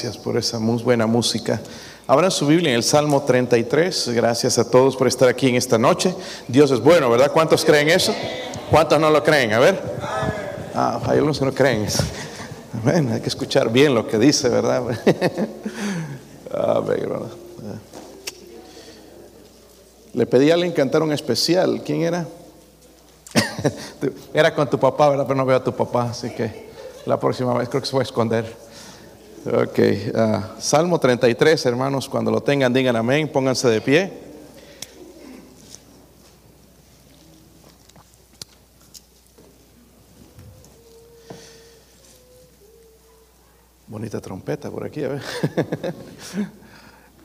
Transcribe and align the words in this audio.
Gracias 0.00 0.22
por 0.22 0.36
esa 0.36 0.60
muy 0.60 0.80
buena 0.80 1.08
música. 1.08 1.60
Abran 2.06 2.30
su 2.30 2.46
Biblia 2.46 2.70
en 2.70 2.76
el 2.76 2.84
Salmo 2.84 3.20
33. 3.20 4.10
Gracias 4.10 4.56
a 4.56 4.70
todos 4.70 4.96
por 4.96 5.08
estar 5.08 5.28
aquí 5.28 5.48
en 5.48 5.56
esta 5.56 5.76
noche. 5.76 6.14
Dios 6.46 6.70
es 6.70 6.78
bueno, 6.78 7.10
¿verdad? 7.10 7.32
¿Cuántos 7.32 7.64
creen 7.64 7.88
eso? 7.88 8.14
¿Cuántos 8.70 9.00
no 9.00 9.10
lo 9.10 9.24
creen? 9.24 9.54
A 9.54 9.58
ver. 9.58 9.82
Ah, 10.72 11.00
hay 11.04 11.16
algunos 11.16 11.40
que 11.40 11.46
no 11.46 11.52
creen 11.52 11.82
eso. 11.82 12.04
Bueno, 12.84 13.12
hay 13.12 13.20
que 13.20 13.26
escuchar 13.26 13.72
bien 13.72 13.92
lo 13.92 14.06
que 14.06 14.18
dice, 14.18 14.48
¿verdad? 14.48 14.84
A 16.54 16.78
ver, 16.78 17.00
hermano. 17.00 17.30
Le 20.12 20.26
pedí 20.26 20.52
a 20.52 20.54
alguien 20.54 20.70
cantar 20.70 21.02
un 21.02 21.12
especial. 21.12 21.82
¿Quién 21.84 22.02
era? 22.02 22.24
Era 24.32 24.54
con 24.54 24.70
tu 24.70 24.78
papá, 24.78 25.08
¿verdad? 25.10 25.24
Pero 25.26 25.36
no 25.36 25.44
veo 25.44 25.56
a 25.56 25.64
tu 25.64 25.74
papá, 25.74 26.10
así 26.10 26.30
que 26.30 26.68
la 27.04 27.18
próxima 27.18 27.52
vez 27.54 27.68
creo 27.68 27.80
que 27.82 27.88
se 27.88 27.96
va 27.96 28.02
a 28.02 28.04
esconder. 28.04 28.67
Ok, 29.46 29.78
ah, 30.14 30.56
Salmo 30.58 30.98
33, 30.98 31.64
hermanos, 31.66 32.08
cuando 32.08 32.30
lo 32.30 32.42
tengan, 32.42 32.72
digan 32.72 32.96
amén, 32.96 33.28
pónganse 33.28 33.68
de 33.68 33.80
pie. 33.80 34.12
Bonita 43.86 44.20
trompeta 44.20 44.70
por 44.70 44.84
aquí, 44.84 45.04
a 45.04 45.08
ver. 45.08 45.22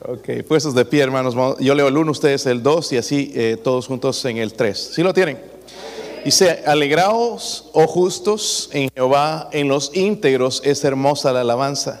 ok, 0.00 0.46
puestos 0.48 0.74
de 0.74 0.84
pie, 0.84 1.02
hermanos. 1.02 1.34
Yo 1.60 1.74
leo 1.74 1.88
el 1.88 1.96
1, 1.96 2.10
ustedes 2.10 2.46
el 2.46 2.62
2 2.62 2.92
y 2.92 2.96
así 2.96 3.32
eh, 3.34 3.58
todos 3.62 3.86
juntos 3.86 4.24
en 4.24 4.38
el 4.38 4.54
3. 4.54 4.92
¿Sí 4.94 5.02
lo 5.02 5.12
tienen? 5.12 5.53
Dice, 6.24 6.62
alegraos, 6.64 7.68
oh 7.74 7.86
justos, 7.86 8.70
en 8.72 8.88
Jehová, 8.94 9.50
en 9.52 9.68
los 9.68 9.94
íntegros 9.94 10.62
es 10.64 10.82
hermosa 10.82 11.34
la 11.34 11.42
alabanza. 11.42 12.00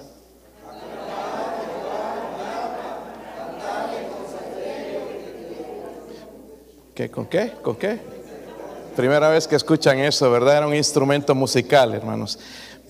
¿Qué, 6.94 7.10
¿Con 7.10 7.26
qué? 7.26 7.52
¿Con 7.60 7.76
qué? 7.76 7.98
Primera 8.96 9.28
vez 9.28 9.46
que 9.46 9.56
escuchan 9.56 9.98
eso, 9.98 10.30
¿verdad? 10.30 10.56
Era 10.56 10.66
un 10.68 10.74
instrumento 10.74 11.34
musical, 11.34 11.92
hermanos. 11.92 12.38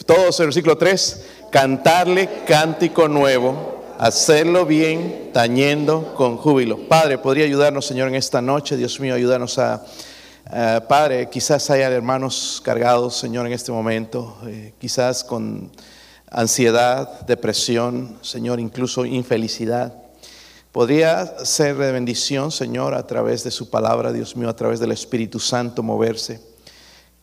Todos 0.07 0.39
el 0.39 0.47
versículo 0.47 0.79
3, 0.79 1.27
cantarle 1.51 2.29
cántico 2.47 3.09
nuevo, 3.09 3.83
hacerlo 3.99 4.67
bien, 4.67 5.31
tañendo 5.33 6.15
con 6.15 6.37
júbilo. 6.37 6.87
Padre, 6.87 7.19
¿podría 7.19 7.47
ayudarnos, 7.47 7.87
Señor, 7.87 8.07
en 8.07 8.15
esta 8.15 8.41
noche? 8.41 8.77
Dios 8.77 9.01
mío, 9.01 9.15
ayúdanos 9.15 9.59
a 9.59 9.85
eh, 10.57 10.81
padre, 10.89 11.29
quizás 11.29 11.69
haya 11.71 11.89
hermanos 11.91 12.63
cargados, 12.65 13.17
Señor, 13.17 13.45
en 13.45 13.53
este 13.53 13.73
momento, 13.73 14.37
eh, 14.47 14.73
quizás 14.79 15.25
con 15.25 15.73
ansiedad, 16.31 17.27
depresión, 17.27 18.19
Señor, 18.23 18.61
incluso 18.61 19.05
infelicidad. 19.05 19.93
Podría 20.71 21.45
ser 21.45 21.77
de 21.77 21.91
bendición, 21.91 22.53
Señor, 22.53 22.95
a 22.95 23.05
través 23.05 23.43
de 23.43 23.51
su 23.51 23.69
palabra, 23.69 24.13
Dios 24.13 24.37
mío, 24.37 24.49
a 24.49 24.55
través 24.55 24.79
del 24.79 24.93
Espíritu 24.93 25.41
Santo 25.41 25.83
moverse, 25.83 26.41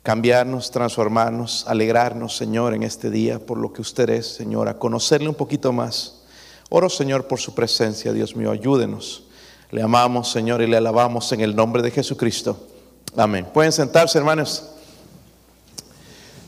cambiarnos, 0.04 0.70
transformarnos, 0.70 1.64
alegrarnos, 1.70 2.36
Señor, 2.36 2.74
en 2.74 2.84
este 2.84 3.10
día 3.10 3.40
por 3.40 3.58
lo 3.58 3.72
que 3.72 3.82
usted 3.82 4.10
es, 4.10 4.28
Señor, 4.28 4.68
a 4.68 4.78
conocerle 4.78 5.30
un 5.30 5.36
poquito 5.36 5.72
más. 5.72 6.24
Oro, 6.70 6.90
Señor, 6.90 7.30
por 7.30 7.40
su 7.40 7.56
presencia, 7.56 8.12
Dios 8.12 8.36
mío, 8.36 8.52
ayúdenos. 8.52 9.24
Le 9.70 9.82
amamos, 9.82 10.30
Señor, 10.30 10.62
y 10.62 10.68
le 10.68 10.76
alabamos 10.76 11.32
en 11.32 11.40
el 11.40 11.56
nombre 11.56 11.82
de 11.82 11.92
Jesucristo. 11.92 12.68
Amén. 13.18 13.46
Pueden 13.54 13.74
sentarse, 13.74 14.18
hermanos. 14.18 14.64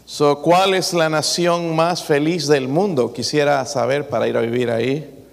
So, 0.06 0.42
¿Cuál 0.42 0.76
es 0.76 0.94
la 0.94 1.10
nación 1.10 1.76
más 1.76 2.04
feliz 2.04 2.48
del 2.48 2.70
mundo? 2.70 3.12
Quisiera 3.12 3.66
saber 3.66 4.08
para 4.08 4.30
ir 4.30 4.38
a 4.38 4.42
vivir 4.42 4.72
ahí. 4.72 5.26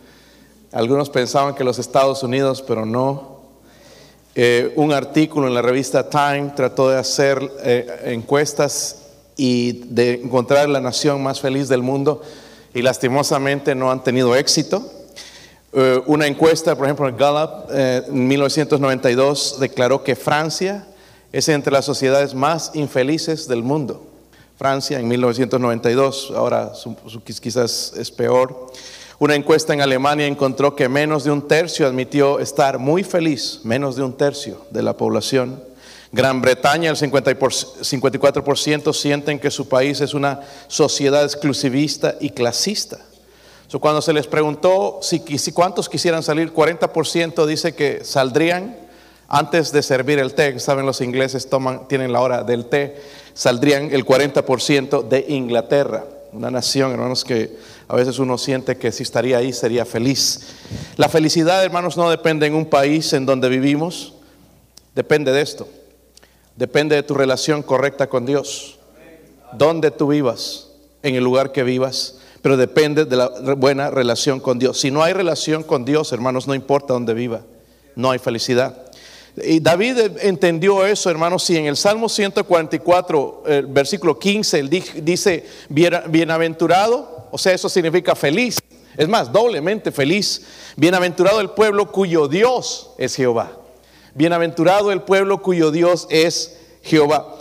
Algunos 0.73 1.08
pensaban 1.08 1.55
que 1.55 1.62
los 1.62 1.78
Estados 1.78 2.25
Unidos, 2.25 2.64
pero 2.67 2.84
no. 2.84 3.42
Eh, 4.34 4.73
un 4.75 4.92
artículo 4.92 5.47
en 5.47 5.55
la 5.55 5.62
revista 5.62 6.11
Time 6.11 6.53
trató 6.56 6.91
de 6.91 6.98
hacer 6.98 7.41
eh, 7.62 7.86
encuestas 8.07 9.02
y 9.36 9.85
de 9.85 10.14
encontrar 10.14 10.68
la 10.68 10.80
nación 10.80 11.23
más 11.23 11.41
feliz 11.41 11.68
del 11.68 11.83
mundo 11.83 12.23
y 12.74 12.83
lastimosamente 12.83 13.77
no 13.77 13.92
han 13.92 14.02
tenido 14.02 14.35
éxito. 14.35 14.85
Eh, 15.73 16.02
una 16.07 16.27
encuesta, 16.27 16.74
por 16.74 16.86
ejemplo, 16.86 17.14
Gallup 17.17 17.70
en 17.73 18.27
1992 18.27 19.58
declaró 19.61 20.02
que 20.02 20.17
Francia 20.17 20.86
es 21.33 21.48
entre 21.48 21.73
las 21.73 21.85
sociedades 21.85 22.35
más 22.35 22.73
infelices 22.74 23.46
del 23.48 23.63
mundo. 23.63 24.07
Francia 24.58 24.98
en 24.98 25.08
1992, 25.08 26.33
ahora 26.36 26.73
quizás 27.24 27.95
es 27.96 28.11
peor. 28.11 28.70
Una 29.18 29.35
encuesta 29.35 29.73
en 29.73 29.80
Alemania 29.80 30.27
encontró 30.27 30.74
que 30.74 30.89
menos 30.89 31.24
de 31.24 31.30
un 31.30 31.46
tercio 31.46 31.86
admitió 31.86 32.39
estar 32.41 32.79
muy 32.79 33.05
feliz, 33.05 33.61
menos 33.64 33.96
de 33.96 34.02
un 34.02 34.17
tercio 34.17 34.64
de 34.70 34.83
la 34.83 34.96
población. 34.96 35.63
Gran 36.13 36.42
Bretaña, 36.42 36.91
el 36.91 36.96
54% 36.96 38.92
sienten 38.92 39.39
que 39.39 39.51
su 39.51 39.68
país 39.68 40.01
es 40.01 40.12
una 40.12 40.41
sociedad 40.67 41.23
exclusivista 41.23 42.17
y 42.20 42.30
clasista. 42.30 42.98
cuando 43.80 44.02
se 44.02 44.12
les 44.12 44.27
preguntó 44.27 44.98
si, 45.02 45.20
cuántos 45.52 45.89
quisieran 45.89 46.24
salir, 46.24 46.52
40% 46.52 47.47
dice 47.47 47.74
que 47.74 48.05
saldrían 48.05 48.89
antes 49.33 49.70
de 49.70 49.85
servir 49.85 50.18
el 50.18 50.35
té, 50.35 50.58
saben 50.58 50.85
los 50.85 51.01
ingleses 51.01 51.48
toman, 51.48 51.86
tienen 51.86 52.13
la 52.13 52.20
hora 52.20 52.42
del 52.42 52.67
té, 52.67 53.01
saldrían 53.33 53.92
el 53.92 54.05
40% 54.05 55.07
de 55.07 55.24
Inglaterra, 55.29 56.05
una 56.33 56.51
nación, 56.51 56.91
hermanos, 56.91 57.24
que 57.24 57.57
a 57.86 57.95
veces 57.95 58.18
uno 58.18 58.36
siente 58.36 58.77
que 58.77 58.91
si 58.91 59.05
estaría 59.05 59.39
ahí 59.39 59.52
sería 59.52 59.85
feliz. 59.85 60.48
La 60.96 61.08
felicidad, 61.08 61.64
hermanos, 61.64 61.96
no 61.96 62.11
depende 62.11 62.46
en 62.46 62.57
un 62.57 62.67
país 62.67 63.13
en 63.13 63.24
donde 63.24 63.48
vivimos, 63.48 64.14
depende 64.96 65.30
de 65.30 65.42
esto, 65.42 65.68
depende 66.57 66.97
de 66.97 67.05
tu 67.05 67.14
relación 67.14 67.62
correcta 67.62 68.08
con 68.08 68.27
Dios, 68.27 68.80
donde 69.52 69.92
tú 69.92 70.08
vivas, 70.08 70.70
en 71.05 71.14
el 71.14 71.23
lugar 71.23 71.52
que 71.52 71.62
vivas, 71.62 72.18
pero 72.42 72.57
depende 72.57 73.05
de 73.05 73.14
la 73.14 73.29
buena 73.57 73.92
relación 73.92 74.41
con 74.41 74.58
Dios. 74.58 74.80
Si 74.80 74.91
no 74.91 75.05
hay 75.05 75.12
relación 75.12 75.62
con 75.62 75.85
Dios, 75.85 76.12
hermanos, 76.12 76.48
no 76.48 76.55
importa 76.55 76.95
dónde 76.95 77.14
viva, 77.14 77.42
no 77.95 78.11
hay 78.11 78.18
felicidad. 78.18 78.89
Y 79.36 79.61
David 79.61 79.98
entendió 80.23 80.85
eso, 80.85 81.08
hermanos, 81.08 81.45
si 81.45 81.57
en 81.57 81.67
el 81.67 81.77
Salmo 81.77 82.08
144, 82.08 83.45
el 83.46 83.67
versículo 83.67 84.18
15, 84.18 84.58
él 84.58 84.70
dice, 84.70 85.46
bienaventurado, 85.68 87.29
o 87.30 87.39
sea, 87.39 87.52
eso 87.52 87.68
significa 87.68 88.17
feliz, 88.17 88.58
es 88.96 89.08
más, 89.08 89.33
doblemente 89.33 89.92
feliz, 89.92 90.42
bienaventurado 90.77 91.41
el 91.41 91.51
pueblo 91.51 91.92
cuyo 91.92 92.27
Dios 92.27 92.91
es 92.98 93.14
Jehová, 93.14 93.52
bienaventurado 94.14 94.91
el 94.91 95.02
pueblo 95.02 95.41
cuyo 95.41 95.70
Dios 95.70 96.08
es 96.11 96.57
Jehová. 96.83 97.36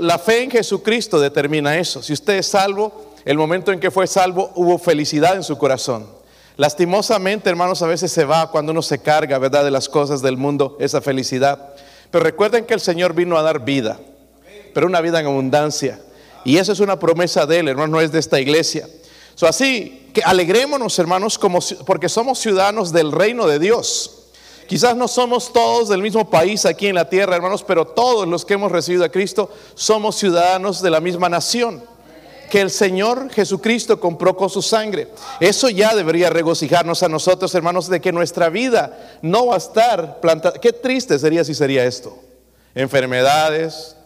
la 0.00 0.18
fe 0.18 0.44
en 0.44 0.50
Jesucristo 0.50 1.20
determina 1.20 1.76
eso, 1.76 2.02
si 2.02 2.14
usted 2.14 2.38
es 2.38 2.46
salvo, 2.46 3.12
el 3.26 3.36
momento 3.36 3.70
en 3.70 3.80
que 3.80 3.90
fue 3.90 4.06
salvo 4.06 4.50
hubo 4.54 4.78
felicidad 4.78 5.36
en 5.36 5.42
su 5.42 5.58
corazón. 5.58 6.17
Lastimosamente, 6.58 7.48
hermanos, 7.48 7.82
a 7.82 7.86
veces 7.86 8.10
se 8.10 8.24
va 8.24 8.50
cuando 8.50 8.72
uno 8.72 8.82
se 8.82 8.98
carga, 8.98 9.38
¿verdad?, 9.38 9.62
de 9.62 9.70
las 9.70 9.88
cosas 9.88 10.22
del 10.22 10.36
mundo, 10.36 10.76
esa 10.80 11.00
felicidad. 11.00 11.72
Pero 12.10 12.24
recuerden 12.24 12.66
que 12.66 12.74
el 12.74 12.80
Señor 12.80 13.14
vino 13.14 13.38
a 13.38 13.42
dar 13.42 13.64
vida, 13.64 14.00
pero 14.74 14.88
una 14.88 15.00
vida 15.00 15.20
en 15.20 15.26
abundancia. 15.26 16.00
Y 16.44 16.56
esa 16.56 16.72
es 16.72 16.80
una 16.80 16.98
promesa 16.98 17.46
de 17.46 17.60
Él, 17.60 17.68
hermano, 17.68 17.92
no 17.92 18.00
es 18.00 18.10
de 18.10 18.18
esta 18.18 18.40
iglesia. 18.40 18.88
So, 19.36 19.46
así 19.46 20.10
que 20.12 20.20
alegrémonos, 20.20 20.98
hermanos, 20.98 21.38
como, 21.38 21.60
porque 21.86 22.08
somos 22.08 22.40
ciudadanos 22.40 22.92
del 22.92 23.12
reino 23.12 23.46
de 23.46 23.60
Dios. 23.60 24.30
Quizás 24.66 24.96
no 24.96 25.06
somos 25.06 25.52
todos 25.52 25.88
del 25.88 26.02
mismo 26.02 26.28
país 26.28 26.66
aquí 26.66 26.88
en 26.88 26.96
la 26.96 27.08
tierra, 27.08 27.36
hermanos, 27.36 27.62
pero 27.62 27.86
todos 27.86 28.26
los 28.26 28.44
que 28.44 28.54
hemos 28.54 28.72
recibido 28.72 29.04
a 29.04 29.10
Cristo 29.10 29.48
somos 29.76 30.16
ciudadanos 30.16 30.82
de 30.82 30.90
la 30.90 31.00
misma 31.00 31.28
nación 31.28 31.84
que 32.48 32.60
el 32.60 32.70
Señor 32.70 33.30
Jesucristo 33.30 34.00
compró 34.00 34.36
con 34.36 34.50
su 34.50 34.62
sangre. 34.62 35.08
Eso 35.40 35.68
ya 35.68 35.94
debería 35.94 36.30
regocijarnos 36.30 37.02
a 37.02 37.08
nosotros, 37.08 37.54
hermanos, 37.54 37.88
de 37.88 38.00
que 38.00 38.12
nuestra 38.12 38.48
vida 38.48 39.18
no 39.22 39.46
va 39.46 39.54
a 39.54 39.58
estar 39.58 40.20
plantada. 40.20 40.58
Qué 40.60 40.72
triste 40.72 41.18
sería 41.18 41.44
si 41.44 41.54
sería 41.54 41.84
esto. 41.84 42.18
Enfermedades, 42.74 43.96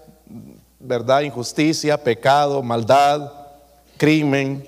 verdad, 0.78 1.22
injusticia, 1.22 2.02
pecado, 2.02 2.62
maldad, 2.62 3.32
crimen, 3.96 4.66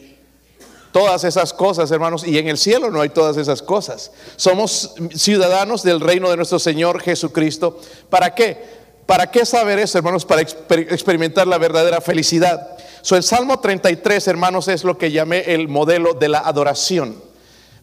todas 0.93 1.25
esas 1.25 1.53
cosas, 1.53 1.91
hermanos, 1.91 2.25
y 2.25 2.39
en 2.39 2.47
el 2.47 2.57
cielo 2.57 2.89
no 2.89 3.01
hay 3.01 3.09
todas 3.09 3.37
esas 3.37 3.63
cosas. 3.63 4.13
Somos 4.37 4.95
ciudadanos 5.17 5.83
del 5.83 6.01
reino 6.01 6.31
de 6.31 6.37
nuestro 6.37 6.61
Señor 6.61 7.01
Jesucristo. 7.01 7.81
¿Para 8.09 8.33
qué? 8.33 8.85
¿Para 9.05 9.31
qué 9.31 9.45
saber 9.45 9.81
eso, 9.81 9.99
hermanos? 9.99 10.25
Para 10.25 10.43
experimentar 10.43 11.49
la 11.49 11.59
verdadera 11.59 12.01
felicidad. 12.01 12.79
So, 13.05 13.17
el 13.17 13.23
Salmo 13.23 13.61
33, 13.61 14.29
hermanos, 14.29 14.67
es 14.67 14.83
lo 14.83 14.97
que 14.97 15.11
llamé 15.11 15.41
el 15.53 15.69
modelo 15.69 16.15
de 16.15 16.31
la 16.31 16.39
adoración. 16.39 17.23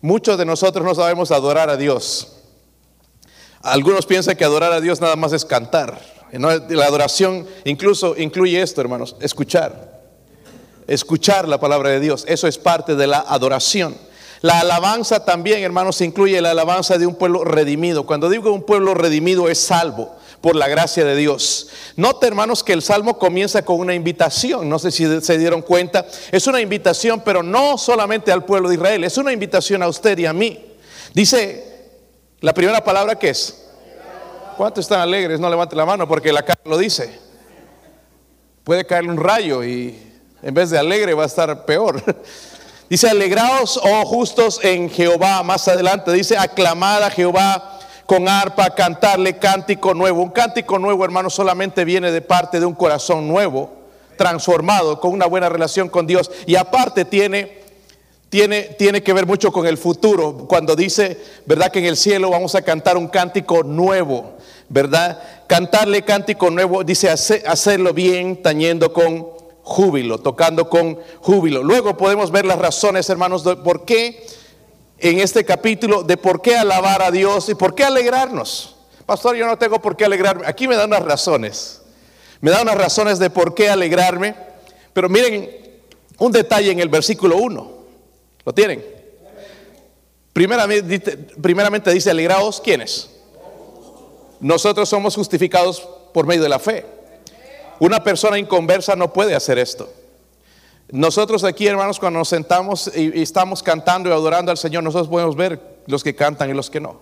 Muchos 0.01 0.35
de 0.35 0.45
nosotros 0.45 0.83
no 0.83 0.95
sabemos 0.95 1.29
adorar 1.29 1.69
a 1.69 1.77
Dios. 1.77 2.37
Algunos 3.61 4.07
piensan 4.07 4.35
que 4.35 4.45
adorar 4.45 4.73
a 4.73 4.81
Dios 4.81 4.99
nada 4.99 5.15
más 5.15 5.31
es 5.33 5.45
cantar. 5.45 6.01
La 6.31 6.85
adoración 6.87 7.45
incluso 7.65 8.15
incluye 8.17 8.59
esto, 8.63 8.81
hermanos, 8.81 9.15
escuchar. 9.21 10.01
Escuchar 10.87 11.47
la 11.47 11.59
palabra 11.59 11.91
de 11.91 11.99
Dios. 11.99 12.25
Eso 12.27 12.47
es 12.47 12.57
parte 12.57 12.95
de 12.95 13.05
la 13.05 13.19
adoración. 13.19 13.95
La 14.41 14.61
alabanza 14.61 15.23
también, 15.23 15.61
hermanos, 15.61 16.01
incluye 16.01 16.41
la 16.41 16.49
alabanza 16.49 16.97
de 16.97 17.05
un 17.05 17.13
pueblo 17.13 17.43
redimido. 17.43 18.07
Cuando 18.07 18.27
digo 18.27 18.51
un 18.51 18.63
pueblo 18.63 18.95
redimido 18.95 19.49
es 19.49 19.59
salvo 19.59 20.15
por 20.41 20.55
la 20.55 20.67
gracia 20.67 21.05
de 21.05 21.15
Dios. 21.15 21.69
Note, 21.95 22.27
hermanos, 22.27 22.63
que 22.63 22.73
el 22.73 22.81
salmo 22.81 23.17
comienza 23.17 23.63
con 23.63 23.79
una 23.79 23.93
invitación. 23.93 24.67
No 24.67 24.79
sé 24.79 24.91
si 24.91 25.21
se 25.21 25.37
dieron 25.37 25.61
cuenta. 25.61 26.05
Es 26.31 26.47
una 26.47 26.59
invitación, 26.59 27.21
pero 27.21 27.43
no 27.43 27.77
solamente 27.77 28.31
al 28.31 28.43
pueblo 28.43 28.69
de 28.69 28.75
Israel, 28.75 29.03
es 29.03 29.17
una 29.17 29.31
invitación 29.31 29.83
a 29.83 29.87
usted 29.87 30.17
y 30.17 30.25
a 30.25 30.33
mí. 30.33 30.73
Dice, 31.13 31.89
la 32.39 32.53
primera 32.53 32.83
palabra 32.83 33.17
que 33.17 33.29
es. 33.29 33.57
¿Cuántos 34.57 34.85
están 34.85 34.99
alegres? 34.99 35.39
No 35.39 35.49
levante 35.49 35.75
la 35.75 35.85
mano 35.85 36.07
porque 36.07 36.33
la 36.33 36.43
cara 36.43 36.59
lo 36.65 36.77
dice. 36.77 37.19
Puede 38.63 38.85
caerle 38.85 39.11
un 39.11 39.17
rayo 39.17 39.63
y 39.63 39.97
en 40.41 40.53
vez 40.53 40.71
de 40.71 40.77
alegre 40.77 41.13
va 41.13 41.23
a 41.23 41.27
estar 41.27 41.65
peor. 41.65 42.03
Dice, 42.89 43.09
alegraos, 43.09 43.79
oh 43.81 44.05
justos, 44.05 44.59
en 44.63 44.89
Jehová. 44.89 45.43
Más 45.43 45.65
adelante 45.69 46.11
dice, 46.11 46.37
aclamad 46.37 47.01
a 47.01 47.09
Jehová 47.09 47.79
con 48.11 48.27
arpa, 48.27 48.75
cantarle 48.75 49.37
cántico 49.37 49.93
nuevo. 49.93 50.21
Un 50.21 50.31
cántico 50.31 50.77
nuevo, 50.77 51.05
hermano, 51.05 51.29
solamente 51.29 51.85
viene 51.85 52.11
de 52.11 52.19
parte 52.19 52.59
de 52.59 52.65
un 52.65 52.73
corazón 52.73 53.25
nuevo, 53.25 53.69
transformado, 54.17 54.99
con 54.99 55.13
una 55.13 55.27
buena 55.27 55.47
relación 55.47 55.87
con 55.87 56.05
Dios. 56.05 56.29
Y 56.45 56.57
aparte 56.57 57.05
tiene, 57.05 57.59
tiene, 58.27 58.63
tiene 58.63 59.01
que 59.01 59.13
ver 59.13 59.25
mucho 59.25 59.53
con 59.53 59.65
el 59.65 59.77
futuro. 59.77 60.45
Cuando 60.49 60.75
dice, 60.75 61.21
¿verdad? 61.45 61.71
Que 61.71 61.79
en 61.79 61.85
el 61.85 61.95
cielo 61.95 62.29
vamos 62.29 62.53
a 62.53 62.63
cantar 62.63 62.97
un 62.97 63.07
cántico 63.07 63.63
nuevo, 63.63 64.33
¿verdad? 64.67 65.23
Cantarle 65.47 66.01
cántico 66.01 66.49
nuevo, 66.49 66.83
dice 66.83 67.09
hacerlo 67.09 67.93
bien, 67.93 68.41
tañendo 68.41 68.91
con 68.91 69.25
júbilo, 69.63 70.17
tocando 70.17 70.67
con 70.67 70.99
júbilo. 71.21 71.63
Luego 71.63 71.95
podemos 71.95 72.29
ver 72.29 72.43
las 72.43 72.59
razones, 72.59 73.09
hermanos, 73.09 73.45
de 73.45 73.55
por 73.55 73.85
qué 73.85 74.21
en 75.01 75.19
este 75.19 75.43
capítulo, 75.43 76.03
de 76.03 76.15
por 76.15 76.41
qué 76.41 76.55
alabar 76.55 77.01
a 77.01 77.11
Dios 77.11 77.49
y 77.49 77.55
por 77.55 77.75
qué 77.75 77.83
alegrarnos. 77.83 78.75
Pastor, 79.05 79.35
yo 79.35 79.47
no 79.47 79.57
tengo 79.57 79.81
por 79.81 79.97
qué 79.97 80.05
alegrarme. 80.05 80.45
Aquí 80.45 80.67
me 80.67 80.75
da 80.75 80.85
unas 80.85 81.03
razones. 81.03 81.81
Me 82.39 82.51
da 82.51 82.61
unas 82.61 82.75
razones 82.75 83.19
de 83.19 83.29
por 83.29 83.53
qué 83.53 83.69
alegrarme. 83.69 84.35
Pero 84.93 85.09
miren 85.09 85.49
un 86.19 86.31
detalle 86.31 86.71
en 86.71 86.79
el 86.79 86.89
versículo 86.89 87.37
1. 87.37 87.71
¿Lo 88.45 88.53
tienen? 88.53 88.85
Primeramente, 90.33 91.17
primeramente 91.41 91.91
dice, 91.91 92.11
alegraos, 92.11 92.61
¿quiénes? 92.61 93.09
Nosotros 94.39 94.87
somos 94.87 95.15
justificados 95.15 95.87
por 96.13 96.25
medio 96.25 96.43
de 96.43 96.49
la 96.49 96.59
fe. 96.59 96.85
Una 97.79 98.03
persona 98.03 98.37
inconversa 98.37 98.95
no 98.95 99.11
puede 99.11 99.35
hacer 99.35 99.57
esto. 99.57 99.91
Nosotros 100.91 101.43
aquí, 101.43 101.67
hermanos, 101.67 101.99
cuando 101.99 102.19
nos 102.19 102.27
sentamos 102.27 102.91
y, 102.95 103.21
estamos 103.21 103.63
cantando 103.63 104.09
y 104.09 104.11
adorando 104.11 104.51
al 104.51 104.57
Señor, 104.57 104.83
nosotros 104.83 105.07
podemos 105.07 105.35
ver 105.35 105.81
los 105.87 106.03
que 106.03 106.15
cantan 106.15 106.49
y 106.49 106.53
los 106.53 106.69
que 106.69 106.79
no. 106.79 107.01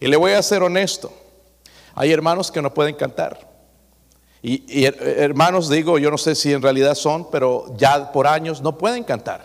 Y 0.00 0.06
le 0.06 0.16
voy 0.16 0.32
a 0.32 0.42
ser 0.42 0.62
honesto. 0.62 1.12
Hay 1.94 2.12
hermanos 2.12 2.52
que 2.52 2.62
no 2.62 2.72
pueden 2.72 2.94
cantar. 2.94 3.48
Y, 4.40 4.84
hermanos, 4.84 5.68
digo, 5.68 5.98
yo 5.98 6.12
no 6.12 6.18
sé 6.18 6.36
si 6.36 6.52
en 6.52 6.62
realidad 6.62 6.94
son, 6.94 7.28
pero 7.30 7.74
ya 7.76 8.12
por 8.12 8.28
años 8.28 8.62
no 8.62 8.78
pueden 8.78 9.02
cantar. 9.02 9.44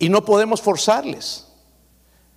Y 0.00 0.08
no 0.08 0.24
podemos 0.24 0.60
forzarles. 0.60 1.46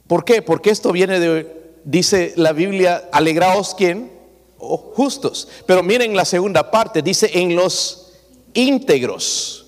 ¿Por 0.07 0.23
qué? 0.23 0.43
Porque 0.43 0.69
esto 0.69 0.91
viene 0.91 1.19
de, 1.19 1.73
dice 1.83 2.33
la 2.35 2.53
Biblia, 2.53 3.09
alegraos 3.11 3.73
quién? 3.73 4.21
justos. 4.61 5.47
Pero 5.65 5.83
miren 5.83 6.15
la 6.15 6.25
segunda 6.25 6.69
parte, 6.69 7.01
dice 7.01 7.31
en 7.33 7.55
los 7.55 8.11
íntegros. 8.53 9.60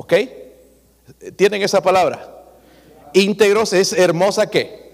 ¿Ok? 0.00 0.14
¿Tienen 1.34 1.60
esa 1.60 1.80
palabra? 1.80 2.32
Íntegros 3.14 3.72
es 3.72 3.92
hermosa 3.92 4.48
que. 4.48 4.92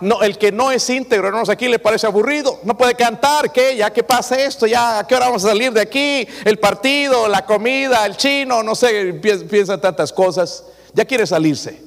No, 0.00 0.22
el 0.22 0.38
que 0.38 0.50
no 0.50 0.72
es 0.72 0.88
íntegro, 0.88 1.28
hermanos, 1.28 1.50
aquí 1.50 1.68
le 1.68 1.78
parece 1.78 2.06
aburrido. 2.06 2.58
No 2.62 2.74
puede 2.74 2.94
cantar, 2.94 3.52
¿qué? 3.52 3.76
Ya 3.76 3.92
que 3.92 4.02
pasa 4.02 4.42
esto, 4.42 4.66
ya, 4.66 5.00
¿a 5.00 5.06
qué 5.06 5.14
hora 5.14 5.26
vamos 5.26 5.44
a 5.44 5.48
salir 5.48 5.74
de 5.74 5.82
aquí? 5.82 6.26
El 6.46 6.58
partido, 6.58 7.28
la 7.28 7.44
comida, 7.44 8.06
el 8.06 8.16
chino, 8.16 8.62
no 8.62 8.74
sé, 8.74 9.12
piensa 9.12 9.78
tantas 9.78 10.10
cosas. 10.10 10.64
Ya 10.94 11.04
quiere 11.04 11.26
salirse. 11.26 11.78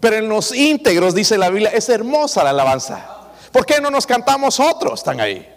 Pero 0.00 0.16
en 0.16 0.28
los 0.28 0.52
íntegros, 0.52 1.14
dice 1.14 1.38
la 1.38 1.48
Biblia, 1.48 1.70
es 1.72 1.88
hermosa 1.90 2.42
la 2.42 2.50
alabanza. 2.50 3.30
¿Por 3.52 3.64
qué 3.64 3.80
no 3.80 3.88
nos 3.88 4.04
cantamos 4.04 4.58
otros? 4.58 4.98
Están 4.98 5.20
ahí. 5.20 5.48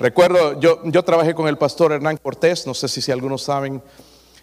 Recuerdo, 0.00 0.58
yo, 0.58 0.80
yo 0.84 1.02
trabajé 1.02 1.34
con 1.34 1.48
el 1.48 1.58
pastor 1.58 1.92
Hernán 1.92 2.16
Cortés, 2.16 2.66
no 2.66 2.72
sé 2.72 2.88
si, 2.88 3.02
si 3.02 3.12
algunos 3.12 3.42
saben, 3.42 3.82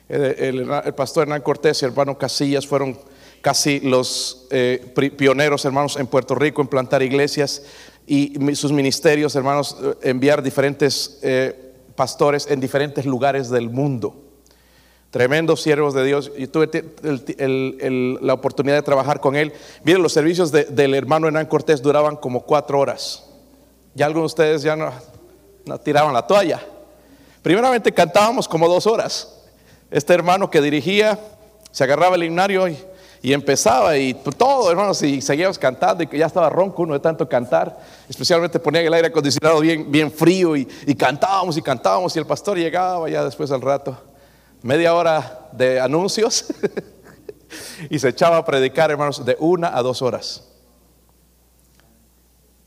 el, 0.10 0.68
pastor 0.96 1.24
Hernán 1.24 1.42
Cortés 1.42 1.82
y 1.82 1.86
el 1.86 1.92
hermano 1.92 2.18
Casillas 2.18 2.66
fueron 2.66 2.98
casi 3.42 3.80
los 3.80 4.48
eh, 4.50 4.94
pioneros, 5.16 5.64
hermanos, 5.66 5.96
en 5.98 6.08
Puerto 6.08 6.36
Rico 6.36 6.62
en 6.62 6.68
plantar 6.68 7.04
iglesias 7.04 7.64
y 8.08 8.34
sus 8.56 8.72
ministerios, 8.72 9.36
hermanos, 9.36 9.78
eh, 9.82 10.10
enviar 10.10 10.42
diferentes 10.42 11.20
eh, 11.22 11.74
pastores 11.96 12.48
en 12.50 12.60
diferentes 12.60 13.06
lugares 13.06 13.50
del 13.50 13.70
mundo. 13.70 14.16
Tremendos 15.12 15.62
siervos 15.62 15.94
de 15.94 16.04
Dios. 16.04 16.32
Y 16.38 16.48
tuve 16.48 16.70
la 18.22 18.34
oportunidad 18.34 18.76
de 18.76 18.82
trabajar 18.84 19.20
con 19.20 19.36
él. 19.36 19.54
Miren, 19.84 20.04
los 20.04 20.14
servicios 20.14 20.52
del 20.52 20.94
hermano 20.94 21.28
Hernán 21.28 21.48
Cortés 21.48 21.82
duraban 21.82 22.16
como 22.16 22.42
cuatro 22.42 22.80
horas. 22.80 23.26
Ya 23.96 24.06
algunos 24.06 24.36
de 24.36 24.44
ustedes 24.44 24.62
ya 24.62 24.76
no, 24.76 24.92
no 25.66 25.80
tiraban 25.80 26.14
la 26.14 26.28
toalla. 26.28 26.62
Primeramente 27.42 27.92
cantábamos 27.92 28.48
como 28.48 28.68
dos 28.68 28.86
horas. 28.86 29.39
Este 29.92 30.14
hermano 30.14 30.50
que 30.50 30.62
dirigía 30.62 31.20
se 31.72 31.84
agarraba 31.84 32.16
el 32.16 32.24
himnario 32.24 32.68
y, 32.68 32.78
empezaba 33.34 33.98
y 33.98 34.14
todo, 34.14 34.72
hermanos, 34.72 35.02
y 35.02 35.22
seguíamos 35.22 35.60
cantando 35.60 36.04
y 36.04 36.18
ya 36.18 36.26
estaba 36.26 36.50
ronco 36.50 36.84
uno 36.84 36.94
de 36.94 37.00
tanto 37.00 37.28
cantar. 37.28 37.80
Especialmente 38.08 38.60
ponía 38.60 38.82
el 38.82 38.94
aire 38.94 39.08
acondicionado 39.08 39.60
bien, 39.60 40.12
frío 40.12 40.56
y, 40.56 40.68
y 40.86 40.96
cantábamos 40.96 41.58
y 41.58 41.62
cantábamos 41.62 42.16
y 42.16 42.20
el 42.20 42.26
pastor 42.26 42.58
llegaba 42.58 43.10
ya 43.10 43.24
después 43.24 43.52
al 43.52 43.62
rato, 43.62 43.98
media 44.62 44.94
hora 44.94 45.50
de 45.52 45.80
anuncios 45.80 46.46
y 47.90 48.00
se 48.00 48.10
echaba 48.10 48.38
a 48.38 48.46
predicar, 48.46 48.92
hermanos, 48.92 49.26
de 49.26 49.36
una 49.40 49.76
a 49.76 49.82
dos 49.82 50.02
horas. 50.02 50.46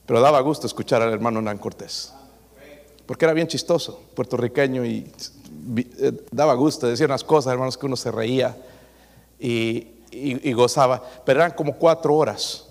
Pero 0.06 0.20
daba 0.20 0.40
gusto 0.40 0.66
escuchar 0.66 1.00
al 1.00 1.12
hermano 1.12 1.40
Nan 1.40 1.58
Cortés 1.58 2.12
porque 3.06 3.24
era 3.24 3.34
bien 3.34 3.46
chistoso, 3.46 4.00
puertorriqueño 4.14 4.84
y 4.84 5.10
daba 6.30 6.54
gusto, 6.54 6.86
decía 6.86 7.06
unas 7.06 7.24
cosas, 7.24 7.52
hermanos, 7.52 7.78
que 7.78 7.86
uno 7.86 7.96
se 7.96 8.10
reía 8.10 8.56
y, 9.38 10.52
gozaba, 10.52 11.02
pero 11.24 11.40
eran 11.40 11.52
como 11.52 11.76
cuatro 11.76 12.14
horas. 12.14 12.66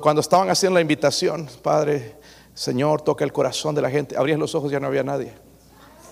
cuando 0.00 0.20
estaban 0.20 0.50
haciendo 0.50 0.74
la 0.74 0.80
invitación, 0.80 1.48
Padre, 1.62 2.16
Señor, 2.54 3.02
toca 3.02 3.24
el 3.24 3.32
corazón 3.32 3.74
de 3.74 3.82
la 3.82 3.90
gente, 3.90 4.16
abrías 4.16 4.38
los 4.38 4.54
ojos, 4.54 4.70
ya 4.70 4.80
no 4.80 4.88
había 4.88 5.02
nadie. 5.02 5.32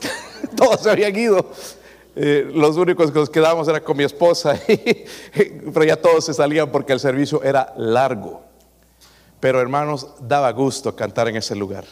Todos 0.56 0.80
se 0.80 0.90
habían 0.90 1.14
ido. 1.16 1.44
Eh, 2.18 2.50
los 2.54 2.76
únicos 2.76 3.10
que 3.10 3.18
nos 3.18 3.28
quedábamos 3.28 3.68
era 3.68 3.82
con 3.82 3.96
mi 3.96 4.04
esposa, 4.04 4.58
pero 5.74 5.84
ya 5.84 6.00
todos 6.00 6.24
se 6.24 6.32
salían 6.32 6.72
porque 6.72 6.94
el 6.94 7.00
servicio 7.00 7.42
era 7.42 7.74
largo. 7.76 8.42
Pero 9.38 9.60
hermanos, 9.60 10.08
daba 10.20 10.50
gusto 10.52 10.96
cantar 10.96 11.28
en 11.28 11.36
ese 11.36 11.54
lugar. 11.54 11.84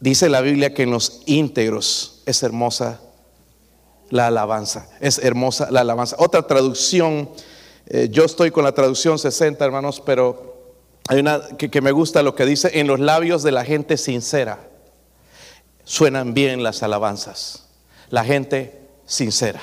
Dice 0.00 0.28
la 0.28 0.40
Biblia 0.40 0.74
que 0.74 0.82
en 0.82 0.90
los 0.90 1.22
íntegros 1.26 2.22
es 2.26 2.42
hermosa 2.42 3.00
la 4.10 4.28
alabanza, 4.28 4.88
es 5.00 5.18
hermosa 5.18 5.70
la 5.70 5.80
alabanza. 5.80 6.16
Otra 6.18 6.46
traducción, 6.46 7.30
eh, 7.86 8.08
yo 8.10 8.24
estoy 8.24 8.50
con 8.50 8.64
la 8.64 8.72
traducción 8.72 9.18
60, 9.18 9.64
hermanos, 9.64 10.02
pero 10.04 10.74
hay 11.08 11.20
una 11.20 11.40
que, 11.56 11.70
que 11.70 11.80
me 11.80 11.92
gusta 11.92 12.22
lo 12.22 12.34
que 12.34 12.44
dice, 12.44 12.78
en 12.78 12.86
los 12.86 13.00
labios 13.00 13.42
de 13.42 13.52
la 13.52 13.64
gente 13.64 13.96
sincera 13.96 14.60
suenan 15.84 16.34
bien 16.34 16.62
las 16.62 16.82
alabanzas, 16.82 17.64
la 18.10 18.24
gente 18.24 18.80
sincera. 19.06 19.62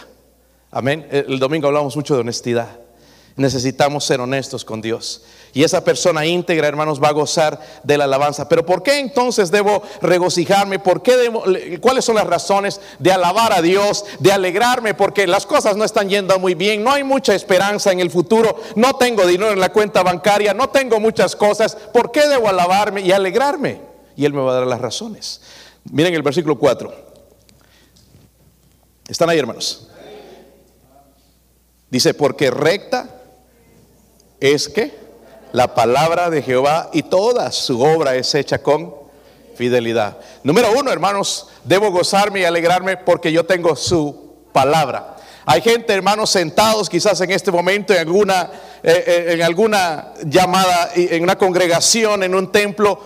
Amén. 0.71 1.07
El 1.11 1.37
domingo 1.37 1.67
hablamos 1.67 1.95
mucho 1.95 2.15
de 2.15 2.21
honestidad. 2.21 2.79
Necesitamos 3.35 4.05
ser 4.05 4.21
honestos 4.21 4.65
con 4.65 4.81
Dios. 4.81 5.23
Y 5.55 5.63
esa 5.63 5.83
persona 5.83 6.25
íntegra, 6.25 6.67
hermanos, 6.67 7.01
va 7.01 7.09
a 7.09 7.13
gozar 7.13 7.59
de 7.83 7.95
la 7.95 8.05
alabanza. 8.05 8.49
Pero 8.49 8.65
¿por 8.65 8.81
qué 8.81 8.97
entonces 8.97 9.51
debo 9.51 9.83
regocijarme? 10.01 10.79
¿Por 10.79 11.03
qué 11.03 11.77
¿Cuáles 11.79 12.05
son 12.05 12.15
las 12.15 12.25
razones 12.25 12.81
de 12.97 13.11
alabar 13.11 13.53
a 13.53 13.61
Dios, 13.61 14.03
de 14.17 14.31
alegrarme? 14.31 14.95
Porque 14.95 15.27
las 15.27 15.45
cosas 15.45 15.77
no 15.77 15.85
están 15.85 16.09
yendo 16.09 16.39
muy 16.39 16.55
bien, 16.55 16.83
no 16.83 16.91
hay 16.91 17.03
mucha 17.03 17.35
esperanza 17.35 17.91
en 17.91 17.99
el 17.99 18.09
futuro, 18.09 18.59
no 18.75 18.95
tengo 18.95 19.27
dinero 19.27 19.51
en 19.51 19.59
la 19.59 19.71
cuenta 19.71 20.01
bancaria, 20.01 20.55
no 20.55 20.69
tengo 20.69 20.99
muchas 20.99 21.35
cosas. 21.35 21.75
¿Por 21.75 22.11
qué 22.11 22.27
debo 22.27 22.49
alabarme 22.49 23.01
y 23.01 23.11
alegrarme? 23.11 23.79
Y 24.15 24.25
Él 24.25 24.33
me 24.33 24.41
va 24.41 24.53
a 24.53 24.55
dar 24.55 24.67
las 24.67 24.81
razones. 24.81 25.39
Miren 25.91 26.15
el 26.15 26.23
versículo 26.23 26.57
4. 26.57 26.91
¿Están 29.07 29.29
ahí, 29.29 29.37
hermanos? 29.37 29.87
Dice, 31.91 32.15
porque 32.15 32.49
recta 32.49 33.07
es 34.39 34.67
que 34.67 35.02
la 35.53 35.73
palabra 35.73 36.29
de 36.29 36.41
Jehová 36.41 36.89
y 36.91 37.03
toda 37.03 37.51
su 37.51 37.81
obra 37.81 38.15
es 38.15 38.35
hecha 38.35 38.61
con 38.61 38.93
fidelidad. 39.55 40.17
Número 40.43 40.67
uno, 40.77 40.91
hermanos, 40.91 41.47
debo 41.63 41.89
gozarme 41.91 42.41
y 42.41 42.43
alegrarme 42.43 42.97
porque 42.97 43.31
yo 43.31 43.45
tengo 43.45 43.75
su 43.75 44.33
palabra. 44.51 45.15
Hay 45.45 45.61
gente, 45.61 45.93
hermanos, 45.93 46.29
sentados 46.29 46.89
quizás 46.89 47.21
en 47.21 47.31
este 47.31 47.51
momento 47.51 47.93
en 47.93 47.99
alguna 47.99 48.49
eh, 48.85 49.03
eh, 49.07 49.25
en 49.29 49.41
alguna 49.41 50.13
llamada, 50.25 50.91
en 50.93 51.23
una 51.23 51.37
congregación, 51.37 52.21
en 52.23 52.35
un 52.35 52.51
templo, 52.51 52.99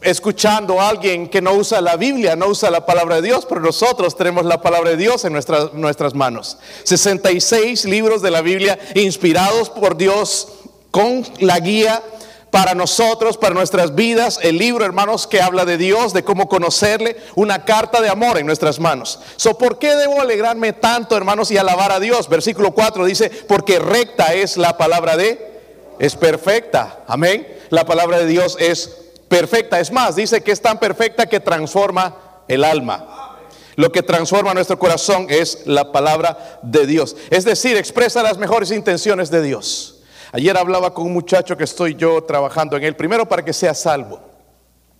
escuchando 0.00 0.80
a 0.80 0.88
alguien 0.88 1.28
que 1.28 1.42
no 1.42 1.52
usa 1.52 1.82
la 1.82 1.96
Biblia, 1.96 2.34
no 2.34 2.46
usa 2.46 2.70
la 2.70 2.86
palabra 2.86 3.16
de 3.16 3.22
Dios, 3.22 3.44
pero 3.46 3.60
nosotros 3.60 4.16
tenemos 4.16 4.46
la 4.46 4.62
palabra 4.62 4.88
de 4.88 4.96
Dios 4.96 5.26
en 5.26 5.34
nuestras, 5.34 5.74
nuestras 5.74 6.14
manos. 6.14 6.56
66 6.84 7.84
libros 7.84 8.22
de 8.22 8.30
la 8.30 8.40
Biblia 8.40 8.78
inspirados 8.94 9.68
por 9.68 9.98
Dios 9.98 10.48
con 10.90 11.24
la 11.40 11.58
guía 11.60 12.02
para 12.50 12.74
nosotros, 12.74 13.36
para 13.36 13.54
nuestras 13.54 13.94
vidas, 13.94 14.40
el 14.42 14.58
libro, 14.58 14.84
hermanos, 14.84 15.26
que 15.26 15.40
habla 15.40 15.64
de 15.64 15.76
Dios, 15.76 16.12
de 16.12 16.24
cómo 16.24 16.48
conocerle, 16.48 17.16
una 17.34 17.64
carta 17.64 18.00
de 18.00 18.08
amor 18.08 18.38
en 18.38 18.46
nuestras 18.46 18.80
manos. 18.80 19.20
So, 19.36 19.58
¿Por 19.58 19.78
qué 19.78 19.94
debo 19.96 20.20
alegrarme 20.20 20.72
tanto, 20.72 21.16
hermanos, 21.16 21.50
y 21.50 21.58
alabar 21.58 21.92
a 21.92 22.00
Dios? 22.00 22.28
Versículo 22.28 22.72
4 22.72 23.04
dice, 23.04 23.30
porque 23.46 23.78
recta 23.78 24.34
es 24.34 24.56
la 24.56 24.76
palabra 24.76 25.16
de, 25.16 25.60
es 25.98 26.16
perfecta. 26.16 27.00
Amén. 27.06 27.46
La 27.70 27.84
palabra 27.84 28.18
de 28.18 28.26
Dios 28.26 28.56
es 28.58 28.96
perfecta. 29.28 29.78
Es 29.80 29.92
más, 29.92 30.16
dice 30.16 30.42
que 30.42 30.52
es 30.52 30.62
tan 30.62 30.78
perfecta 30.78 31.26
que 31.26 31.40
transforma 31.40 32.16
el 32.48 32.64
alma. 32.64 33.36
Lo 33.76 33.92
que 33.92 34.02
transforma 34.02 34.54
nuestro 34.54 34.78
corazón 34.78 35.26
es 35.28 35.62
la 35.66 35.92
palabra 35.92 36.58
de 36.62 36.86
Dios. 36.86 37.14
Es 37.30 37.44
decir, 37.44 37.76
expresa 37.76 38.22
las 38.22 38.38
mejores 38.38 38.72
intenciones 38.72 39.30
de 39.30 39.42
Dios. 39.42 39.97
Ayer 40.32 40.56
hablaba 40.56 40.92
con 40.92 41.06
un 41.06 41.12
muchacho 41.12 41.56
que 41.56 41.64
estoy 41.64 41.94
yo 41.94 42.22
trabajando 42.22 42.76
en 42.76 42.84
él, 42.84 42.96
primero 42.96 43.26
para 43.26 43.44
que 43.44 43.52
sea 43.52 43.74
salvo. 43.74 44.20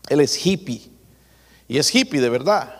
Él 0.09 0.21
es 0.21 0.45
hippie. 0.45 0.91
Y 1.67 1.79
es 1.79 1.95
hippie 1.95 2.21
de 2.21 2.31
verdad. 2.31 2.75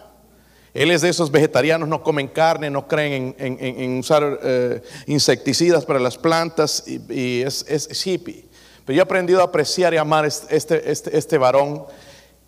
Él 0.73 0.91
es 0.91 1.03
de 1.03 1.09
esos 1.09 1.31
vegetarianos, 1.31 1.89
no 1.89 2.03
comen 2.03 2.29
carne, 2.29 2.71
no 2.71 2.87
creen 2.87 3.35
en, 3.39 3.99
usar 3.99 4.39
eh, 4.43 4.83
insecticidas 5.07 5.85
para 5.85 5.99
las 5.99 6.17
plantas 6.17 6.85
y, 6.87 7.43
es, 7.43 8.07
hippie. 8.07 8.47
Pero 8.85 8.97
yo 8.97 9.03
he 9.03 9.05
aprendido 9.05 9.41
a 9.41 9.45
apreciar 9.45 9.93
y 9.93 9.99
amar 9.99 10.25
este, 10.25 10.91
este, 10.91 11.17
este 11.17 11.39
varón 11.39 11.85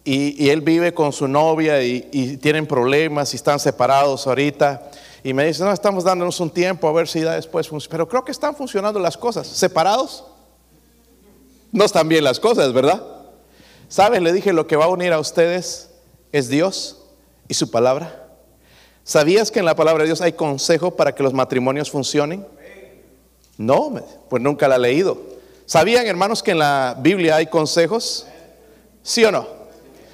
y, 0.05 0.49
él 0.49 0.63
vive 0.63 0.95
con 0.95 1.13
su 1.13 1.29
novia 1.29 1.83
y, 1.83 2.09
y 2.13 2.37
tienen 2.39 2.67
problemas 2.67 3.33
y 3.35 3.37
están 3.37 3.59
separados 3.59 4.27
ahorita 4.27 4.91
y 5.23 5.33
me 5.35 5.47
dice, 5.47 5.63
no, 5.63 5.73
estamos 5.73 6.05
dándonos 6.05 6.41
un 6.41 6.51
tiempo 6.51 6.89
a 6.89 6.93
ver 6.93 7.07
si 7.07 7.21
da 7.21 7.35
después 7.35 7.69
funciona. 7.69 7.93
Pero 7.93 8.09
creo 8.09 8.25
que 8.25 8.33
están 8.33 8.55
funcionando 8.55 8.99
las 8.99 9.17
cosas. 9.17 9.47
¿Separados? 9.47 10.25
No 11.73 11.85
están 11.85 12.09
bien 12.09 12.25
las 12.25 12.41
cosas, 12.41 12.73
¿verdad? 12.73 13.03
¿Saben? 13.89 14.25
Le 14.25 14.33
dije, 14.33 14.53
lo 14.53 14.67
que 14.67 14.77
va 14.77 14.87
a 14.87 14.89
unir 14.89 15.13
a 15.13 15.19
ustedes 15.19 15.91
es 16.33 16.49
Dios 16.49 17.03
y 17.49 17.55
su 17.55 17.71
palabra. 17.71 18.29
¿Sabías 19.05 19.51
que 19.51 19.59
en 19.59 19.65
la 19.65 19.75
palabra 19.75 20.05
de 20.05 20.09
Dios 20.09 20.21
hay 20.21 20.33
consejo 20.33 20.93
para 20.93 21.15
que 21.15 21.23
los 21.23 21.33
matrimonios 21.33 21.91
funcionen? 21.91 22.47
No, 23.59 23.93
pues 24.29 24.43
nunca 24.43 24.69
la 24.69 24.77
he 24.77 24.79
leído. 24.79 25.19
¿Sabían, 25.67 26.07
hermanos, 26.07 26.43
que 26.43 26.53
en 26.53 26.61
la 26.61 26.97
Biblia 26.99 27.37
hay 27.37 27.47
consejos? 27.47 28.27
¿Sí 29.03 29.25
o 29.25 29.31
no? 29.31 29.47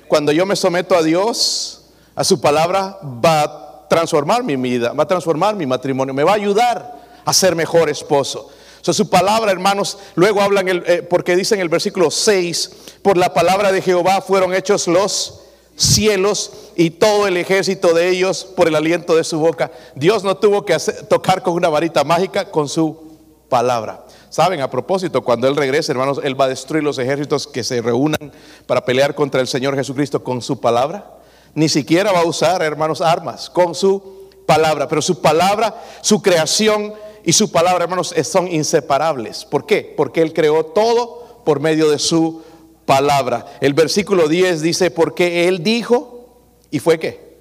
Cuando 0.09 0.33
yo 0.33 0.47
me 0.47 0.57
someto 0.57 0.97
a 0.97 1.03
Dios, 1.03 1.91
a 2.15 2.25
su 2.25 2.41
palabra, 2.41 2.99
va 3.03 3.66
transformar 3.89 4.43
mi 4.43 4.57
vida, 4.57 4.93
va 4.93 5.05
a 5.05 5.09
transformar 5.09 5.55
mi 5.55 5.67
matrimonio, 5.67 6.15
me 6.15 6.25
va 6.25 6.33
a 6.33 6.37
ayudar 6.37 6.97
a 7.25 7.33
ser 7.33 7.55
mejor 7.55 7.89
esposo. 7.89 8.51
So, 8.81 8.93
su 8.93 9.11
palabra, 9.11 9.51
hermanos, 9.51 9.99
luego 10.15 10.41
hablan, 10.41 10.69
eh, 10.69 11.05
porque 11.09 11.35
dice 11.35 11.57
en 11.57 11.61
el 11.61 11.69
versículo 11.69 12.11
6, 12.11 12.71
por 13.03 13.17
la 13.17 13.35
palabra 13.35 13.73
de 13.73 13.83
Jehová 13.83 14.21
fueron 14.21 14.55
hechos 14.55 14.87
los 14.87 15.41
cielos 15.75 16.53
y 16.77 16.91
todo 16.91 17.27
el 17.27 17.37
ejército 17.37 17.93
de 17.93 18.09
ellos 18.09 18.45
por 18.45 18.69
el 18.69 18.77
aliento 18.77 19.17
de 19.17 19.25
su 19.25 19.41
boca. 19.41 19.73
Dios 19.97 20.23
no 20.23 20.37
tuvo 20.37 20.65
que 20.65 20.79
tocar 21.09 21.43
con 21.43 21.55
una 21.55 21.69
varita 21.69 22.05
mágica, 22.05 22.51
con 22.51 22.69
su 22.69 23.19
palabra. 23.49 24.05
Saben, 24.31 24.61
a 24.61 24.71
propósito, 24.71 25.23
cuando 25.23 25.49
Él 25.49 25.57
regrese, 25.57 25.93
hermanos, 25.93 26.21
Él 26.23 26.41
va 26.41 26.45
a 26.45 26.49
destruir 26.49 26.85
los 26.85 26.99
ejércitos 26.99 27.47
que 27.47 27.65
se 27.65 27.83
reúnan 27.83 28.33
para 28.67 28.85
pelear 28.85 29.15
contra 29.15 29.41
el 29.41 29.49
Señor 29.49 29.75
Jesucristo 29.75 30.23
con 30.23 30.43
su 30.43 30.61
palabra 30.61 31.16
ni 31.57 31.71
siquiera 31.71 32.13
va 32.13 32.21
a 32.21 32.27
usar, 32.27 32.63
hermanos, 32.63 33.01
armas 33.01 33.49
con 33.49 33.75
su 33.75 34.29
palabra. 34.45 34.87
Pero 34.87 35.01
su 35.01 35.23
palabra, 35.23 35.83
su 36.03 36.21
creación 36.21 36.93
y 37.25 37.33
su 37.33 37.51
palabra, 37.51 37.85
hermanos, 37.85 38.15
son 38.25 38.47
inseparables. 38.47 39.47
¿Por 39.47 39.65
qué? 39.65 39.95
Porque 39.97 40.21
Él 40.21 40.35
creó 40.35 40.67
todo 40.67 41.43
por 41.47 41.61
medio 41.61 41.91
de 41.91 41.99
su 41.99 42.43
palabra. 42.85 43.47
El 43.63 43.73
versículo 43.73 44.29
10 44.29 44.61
dice, 44.61 44.91
porque 44.91 45.49
Él 45.49 45.63
dijo 45.63 46.29
y 46.71 46.79
fue 46.79 46.99
qué? 46.99 47.39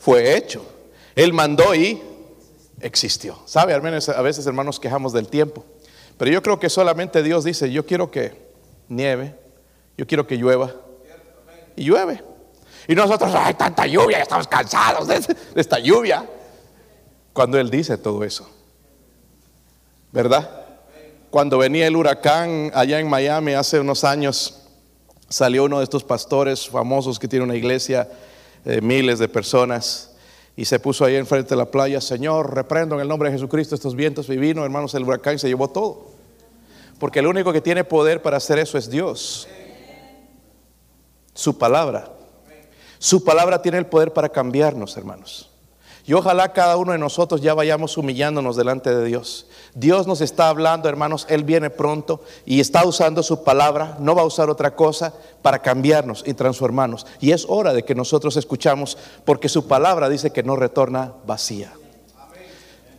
Fue 0.00 0.36
hecho. 0.36 0.64
Él 1.14 1.32
mandó 1.32 1.72
y 1.72 2.02
existió. 2.80 3.38
¿Sabe? 3.46 3.74
A 3.74 3.78
veces, 4.22 4.44
hermanos, 4.44 4.80
quejamos 4.80 5.12
del 5.12 5.28
tiempo. 5.28 5.64
Pero 6.18 6.32
yo 6.32 6.42
creo 6.42 6.58
que 6.58 6.68
solamente 6.68 7.22
Dios 7.22 7.44
dice, 7.44 7.70
yo 7.70 7.86
quiero 7.86 8.10
que 8.10 8.32
nieve, 8.88 9.36
yo 9.96 10.04
quiero 10.04 10.26
que 10.26 10.36
llueva. 10.36 10.74
Y 11.76 11.84
llueve. 11.84 12.31
Y 12.88 12.94
nosotros, 12.94 13.32
hay 13.34 13.54
tanta 13.54 13.86
lluvia, 13.86 14.18
estamos 14.18 14.48
cansados 14.48 15.08
de, 15.08 15.36
esta 15.54 15.78
lluvia. 15.78 16.28
Cuando 17.32 17.58
Él 17.58 17.70
dice 17.70 17.96
todo 17.96 18.24
eso, 18.24 18.48
¿verdad? 20.10 20.66
Cuando 21.30 21.58
venía 21.58 21.86
el 21.86 21.96
huracán 21.96 22.70
allá 22.74 22.98
en 22.98 23.08
Miami 23.08 23.54
hace 23.54 23.80
unos 23.80 24.04
años, 24.04 24.62
salió 25.28 25.64
uno 25.64 25.78
de 25.78 25.84
estos 25.84 26.04
pastores 26.04 26.68
famosos 26.68 27.18
que 27.18 27.28
tiene 27.28 27.44
una 27.44 27.56
iglesia 27.56 28.08
de 28.64 28.80
miles 28.82 29.18
de 29.18 29.28
personas 29.28 30.10
y 30.56 30.66
se 30.66 30.78
puso 30.78 31.04
ahí 31.04 31.16
enfrente 31.16 31.50
de 31.50 31.56
la 31.56 31.70
playa, 31.70 32.00
Señor, 32.00 32.54
reprendo 32.54 32.96
en 32.96 33.00
el 33.00 33.08
nombre 33.08 33.30
de 33.30 33.36
Jesucristo 33.36 33.74
estos 33.74 33.96
vientos 33.96 34.28
y 34.28 34.36
vino, 34.36 34.64
hermanos, 34.64 34.94
el 34.94 35.04
huracán 35.04 35.38
se 35.38 35.48
llevó 35.48 35.68
todo. 35.68 36.10
Porque 36.98 37.20
el 37.20 37.26
único 37.26 37.52
que 37.52 37.60
tiene 37.60 37.84
poder 37.84 38.20
para 38.20 38.36
hacer 38.36 38.58
eso 38.58 38.76
es 38.76 38.90
Dios. 38.90 39.48
Su 41.34 41.56
palabra. 41.56 42.12
Su 43.02 43.24
palabra 43.24 43.60
tiene 43.60 43.78
el 43.78 43.86
poder 43.86 44.12
para 44.12 44.28
cambiarnos, 44.28 44.96
hermanos. 44.96 45.50
Y 46.06 46.12
ojalá 46.12 46.52
cada 46.52 46.76
uno 46.76 46.92
de 46.92 46.98
nosotros 46.98 47.40
ya 47.40 47.52
vayamos 47.52 47.98
humillándonos 47.98 48.54
delante 48.54 48.94
de 48.94 49.04
Dios. 49.04 49.46
Dios 49.74 50.06
nos 50.06 50.20
está 50.20 50.48
hablando, 50.48 50.88
hermanos, 50.88 51.26
Él 51.28 51.42
viene 51.42 51.68
pronto 51.68 52.20
y 52.46 52.60
está 52.60 52.86
usando 52.86 53.24
su 53.24 53.42
palabra, 53.42 53.96
no 53.98 54.14
va 54.14 54.22
a 54.22 54.26
usar 54.26 54.50
otra 54.50 54.76
cosa 54.76 55.12
para 55.42 55.58
cambiarnos 55.62 56.22
y 56.24 56.34
transformarnos. 56.34 57.04
Y 57.18 57.32
es 57.32 57.44
hora 57.48 57.72
de 57.72 57.84
que 57.84 57.96
nosotros 57.96 58.36
escuchamos, 58.36 58.96
porque 59.24 59.48
su 59.48 59.66
palabra 59.66 60.08
dice 60.08 60.30
que 60.30 60.44
no 60.44 60.54
retorna 60.54 61.12
vacía. 61.26 61.72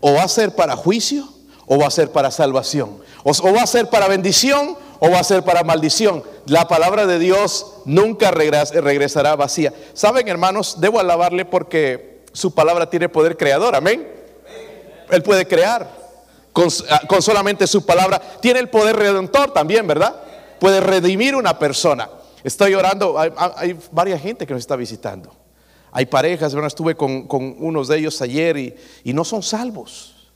O 0.01 0.15
va 0.15 0.23
a 0.23 0.27
ser 0.27 0.53
para 0.53 0.75
juicio 0.75 1.29
o 1.65 1.77
va 1.77 1.87
a 1.87 1.91
ser 1.91 2.11
para 2.11 2.29
salvación. 2.29 2.97
O, 3.23 3.31
va 3.53 3.61
a 3.61 3.67
ser 3.67 3.89
para 3.89 4.09
bendición 4.09 4.75
o 5.05 5.11
va 5.11 5.19
a 5.19 5.23
ser 5.25 5.43
para 5.43 5.65
maldición. 5.65 6.23
La 6.45 6.65
palabra 6.69 7.05
de 7.05 7.19
Dios 7.19 7.73
nunca 7.83 8.31
regresará 8.31 9.35
vacía. 9.35 9.73
Saben, 9.93 10.29
hermanos, 10.29 10.79
debo 10.79 10.97
alabarle 10.97 11.43
porque 11.43 12.23
su 12.31 12.53
palabra 12.53 12.89
tiene 12.89 13.09
poder 13.09 13.35
creador. 13.35 13.75
Amén. 13.75 14.07
Él 15.11 15.21
puede 15.21 15.45
crear 15.45 15.91
con, 16.53 16.69
ah, 16.89 17.01
solamente 17.19 17.67
su 17.67 17.85
palabra. 17.85 18.17
Tiene 18.39 18.61
el 18.61 18.69
poder 18.69 18.95
redentor 18.95 19.51
también, 19.51 19.85
¿verdad? 19.85 20.15
Puede 20.57 20.79
redimir 20.79 21.35
una 21.35 21.59
persona. 21.59 22.09
Estoy 22.41 22.73
orando, 22.73 23.19
hay, 23.19 23.77
varias 23.91 24.21
gente 24.21 24.47
que 24.47 24.53
nos 24.53 24.61
está 24.61 24.77
visitando. 24.77 25.35
Hay 25.91 26.05
parejas, 26.05 26.53
bueno, 26.53 26.69
estuve 26.69 26.95
con, 26.95 27.27
unos 27.59 27.89
de 27.89 27.97
ellos 27.97 28.21
ayer 28.21 28.55
y 29.03 29.13
no 29.13 29.25
son 29.25 29.43
salvos. 29.43 30.31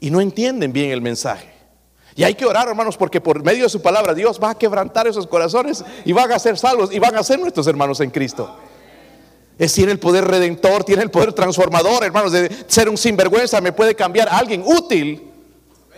Y 0.00 0.10
no 0.10 0.20
entienden 0.20 0.72
bien 0.72 0.90
el 0.90 1.00
mensaje. 1.00 1.59
Y 2.16 2.24
hay 2.24 2.34
que 2.34 2.44
orar, 2.44 2.68
hermanos, 2.68 2.96
porque 2.96 3.20
por 3.20 3.42
medio 3.42 3.64
de 3.64 3.68
su 3.68 3.80
palabra 3.80 4.14
Dios 4.14 4.40
va 4.42 4.50
a 4.50 4.58
quebrantar 4.58 5.06
esos 5.06 5.26
corazones 5.26 5.84
y 6.04 6.12
van 6.12 6.32
a 6.32 6.38
ser 6.38 6.58
salvos 6.58 6.92
y 6.92 6.98
van 6.98 7.16
a 7.16 7.22
ser 7.22 7.38
nuestros 7.38 7.66
hermanos 7.66 8.00
en 8.00 8.10
Cristo. 8.10 8.56
Es, 9.58 9.74
tiene 9.74 9.92
el 9.92 9.98
poder 9.98 10.24
redentor, 10.24 10.84
tiene 10.84 11.02
el 11.02 11.10
poder 11.10 11.32
transformador, 11.32 12.02
hermanos, 12.04 12.32
de 12.32 12.50
ser 12.66 12.88
un 12.88 12.96
sinvergüenza, 12.96 13.60
me 13.60 13.72
puede 13.72 13.94
cambiar 13.94 14.28
a 14.28 14.38
alguien 14.38 14.62
útil 14.64 15.30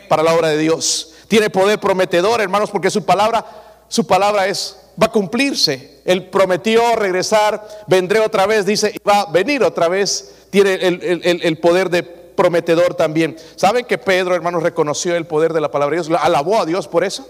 para 0.09 0.23
la 0.23 0.35
obra 0.35 0.49
de 0.49 0.59
Dios. 0.59 1.14
Tiene 1.28 1.49
poder 1.49 1.78
prometedor, 1.78 2.40
hermanos, 2.40 2.71
porque 2.71 2.90
su 2.90 3.04
palabra, 3.04 3.45
su 3.88 4.07
palabra 4.07 4.49
es, 4.49 4.76
va 5.00 5.07
a 5.07 5.12
cumplirse. 5.12 6.00
Él 6.04 6.28
prometió 6.28 6.97
regresar, 6.97 7.66
vendré 7.87 8.21
otra 8.21 8.47
vez, 8.47 8.66
dice, 8.66 9.00
va 9.09 9.23
a 9.23 9.31
venir 9.31 9.62
otra 9.62 9.88
vez. 9.88 10.35
Tiene 10.50 10.75
el 10.75 11.59
poder 11.59 11.88
de 11.88 12.22
prometedor 12.35 12.95
también. 12.95 13.37
¿Saben 13.57 13.85
que 13.85 13.99
Pedro, 13.99 14.35
hermanos, 14.35 14.62
reconoció 14.62 15.15
el 15.17 15.27
poder 15.27 15.53
de 15.53 15.61
la 15.61 15.71
palabra 15.71 15.97
de 15.97 16.03
Dios? 16.03 16.19
Alabó 16.21 16.61
a 16.61 16.67
Dios 16.67 16.89
por 16.89 17.05
eso. 17.05 17.27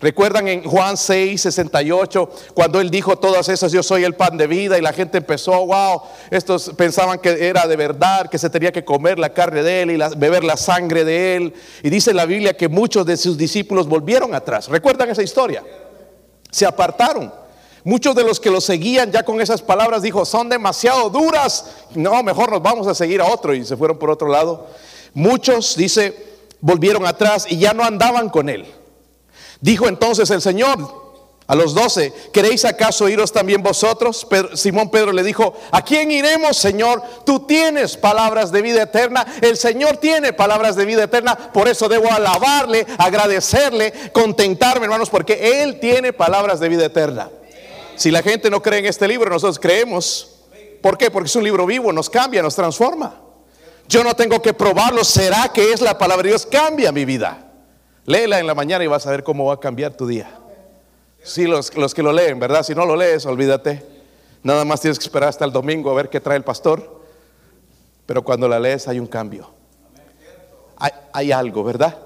Recuerdan 0.00 0.46
en 0.46 0.62
Juan 0.62 0.96
6, 0.96 1.40
68, 1.40 2.30
cuando 2.54 2.80
él 2.80 2.88
dijo 2.88 3.18
todas 3.18 3.48
esas, 3.48 3.72
yo 3.72 3.82
soy 3.82 4.04
el 4.04 4.14
pan 4.14 4.36
de 4.36 4.46
vida, 4.46 4.78
y 4.78 4.80
la 4.80 4.92
gente 4.92 5.18
empezó, 5.18 5.66
wow, 5.66 6.02
estos 6.30 6.70
pensaban 6.76 7.18
que 7.18 7.48
era 7.48 7.66
de 7.66 7.74
verdad, 7.74 8.30
que 8.30 8.38
se 8.38 8.48
tenía 8.48 8.70
que 8.70 8.84
comer 8.84 9.18
la 9.18 9.32
carne 9.32 9.64
de 9.64 9.82
él 9.82 9.90
y 9.90 9.98
beber 10.16 10.44
la 10.44 10.56
sangre 10.56 11.04
de 11.04 11.36
él. 11.36 11.54
Y 11.82 11.90
dice 11.90 12.14
la 12.14 12.26
Biblia 12.26 12.56
que 12.56 12.68
muchos 12.68 13.04
de 13.06 13.16
sus 13.16 13.36
discípulos 13.36 13.88
volvieron 13.88 14.36
atrás. 14.36 14.68
¿Recuerdan 14.68 15.10
esa 15.10 15.22
historia? 15.22 15.64
Se 16.48 16.64
apartaron. 16.64 17.32
Muchos 17.84 18.14
de 18.14 18.24
los 18.24 18.40
que 18.40 18.50
lo 18.50 18.60
seguían 18.60 19.12
ya 19.12 19.22
con 19.22 19.40
esas 19.40 19.62
palabras 19.62 20.02
dijo, 20.02 20.24
son 20.24 20.48
demasiado 20.48 21.10
duras. 21.10 21.66
No, 21.94 22.22
mejor 22.22 22.50
nos 22.50 22.62
vamos 22.62 22.86
a 22.86 22.94
seguir 22.94 23.20
a 23.20 23.26
otro 23.26 23.54
y 23.54 23.64
se 23.64 23.76
fueron 23.76 23.98
por 23.98 24.10
otro 24.10 24.28
lado. 24.28 24.66
Muchos, 25.14 25.76
dice, 25.76 26.14
volvieron 26.60 27.06
atrás 27.06 27.46
y 27.48 27.58
ya 27.58 27.72
no 27.72 27.84
andaban 27.84 28.28
con 28.28 28.48
él. 28.48 28.66
Dijo 29.60 29.88
entonces 29.88 30.30
el 30.30 30.40
Señor 30.40 31.08
a 31.48 31.54
los 31.54 31.72
doce, 31.72 32.12
¿queréis 32.30 32.66
acaso 32.66 33.08
iros 33.08 33.32
también 33.32 33.62
vosotros? 33.62 34.26
Simón 34.52 34.90
Pedro 34.90 35.12
le 35.12 35.22
dijo, 35.22 35.54
¿a 35.72 35.80
quién 35.80 36.10
iremos, 36.10 36.58
Señor? 36.58 37.02
Tú 37.24 37.46
tienes 37.46 37.96
palabras 37.96 38.52
de 38.52 38.60
vida 38.60 38.82
eterna, 38.82 39.26
el 39.40 39.56
Señor 39.56 39.96
tiene 39.96 40.34
palabras 40.34 40.76
de 40.76 40.84
vida 40.84 41.04
eterna, 41.04 41.34
por 41.54 41.66
eso 41.66 41.88
debo 41.88 42.12
alabarle, 42.12 42.86
agradecerle, 42.98 43.94
contentarme, 44.12 44.84
hermanos, 44.84 45.08
porque 45.08 45.62
Él 45.62 45.80
tiene 45.80 46.12
palabras 46.12 46.60
de 46.60 46.68
vida 46.68 46.84
eterna. 46.84 47.30
Si 47.98 48.10
la 48.10 48.22
gente 48.22 48.48
no 48.48 48.62
cree 48.62 48.78
en 48.78 48.86
este 48.86 49.06
libro, 49.06 49.28
nosotros 49.28 49.58
creemos. 49.58 50.36
¿Por 50.80 50.96
qué? 50.96 51.10
Porque 51.10 51.26
es 51.26 51.36
un 51.36 51.44
libro 51.44 51.66
vivo, 51.66 51.92
nos 51.92 52.08
cambia, 52.08 52.42
nos 52.42 52.54
transforma. 52.54 53.20
Yo 53.88 54.04
no 54.04 54.14
tengo 54.14 54.40
que 54.40 54.54
probarlo, 54.54 55.02
será 55.02 55.50
que 55.52 55.72
es 55.72 55.80
la 55.80 55.98
palabra 55.98 56.22
de 56.22 56.28
Dios, 56.30 56.46
cambia 56.46 56.92
mi 56.92 57.04
vida. 57.04 57.50
Léela 58.06 58.38
en 58.38 58.46
la 58.46 58.54
mañana 58.54 58.84
y 58.84 58.86
vas 58.86 59.06
a 59.06 59.10
ver 59.10 59.22
cómo 59.22 59.46
va 59.46 59.54
a 59.54 59.60
cambiar 59.60 59.94
tu 59.94 60.06
día. 60.06 60.30
Sí, 61.22 61.46
los, 61.46 61.76
los 61.76 61.92
que 61.92 62.02
lo 62.02 62.12
leen, 62.12 62.38
¿verdad? 62.38 62.62
Si 62.62 62.74
no 62.74 62.86
lo 62.86 62.96
lees, 62.96 63.26
olvídate. 63.26 63.84
Nada 64.42 64.64
más 64.64 64.80
tienes 64.80 64.98
que 64.98 65.04
esperar 65.04 65.28
hasta 65.28 65.44
el 65.44 65.52
domingo 65.52 65.90
a 65.90 65.94
ver 65.94 66.08
qué 66.08 66.20
trae 66.20 66.36
el 66.36 66.44
pastor. 66.44 67.02
Pero 68.06 68.22
cuando 68.22 68.48
la 68.48 68.58
lees 68.58 68.88
hay 68.88 68.98
un 68.98 69.06
cambio. 69.06 69.50
Hay, 71.12 71.32
algo, 71.32 71.64
¿verdad? 71.64 71.98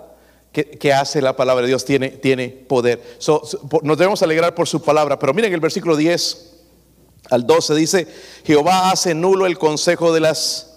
Que, 0.52 0.92
hace 0.92 1.22
la 1.22 1.34
palabra 1.34 1.62
de 1.62 1.68
Dios, 1.68 1.84
tiene, 1.84 2.10
tiene 2.10 2.48
poder. 2.48 3.02
nos 3.82 3.98
debemos 3.98 4.22
alegrar 4.22 4.54
por 4.54 4.68
su 4.68 4.82
palabra. 4.82 5.18
Pero 5.18 5.32
miren 5.32 5.52
el 5.52 5.60
versículo 5.60 5.96
10 5.96 6.50
al 7.30 7.46
12 7.46 7.74
dice, 7.74 8.08
Jehová 8.44 8.90
hace 8.90 9.14
nulo 9.14 9.46
el 9.46 9.58
consejo 9.58 10.12
de 10.12 10.20
las 10.20 10.74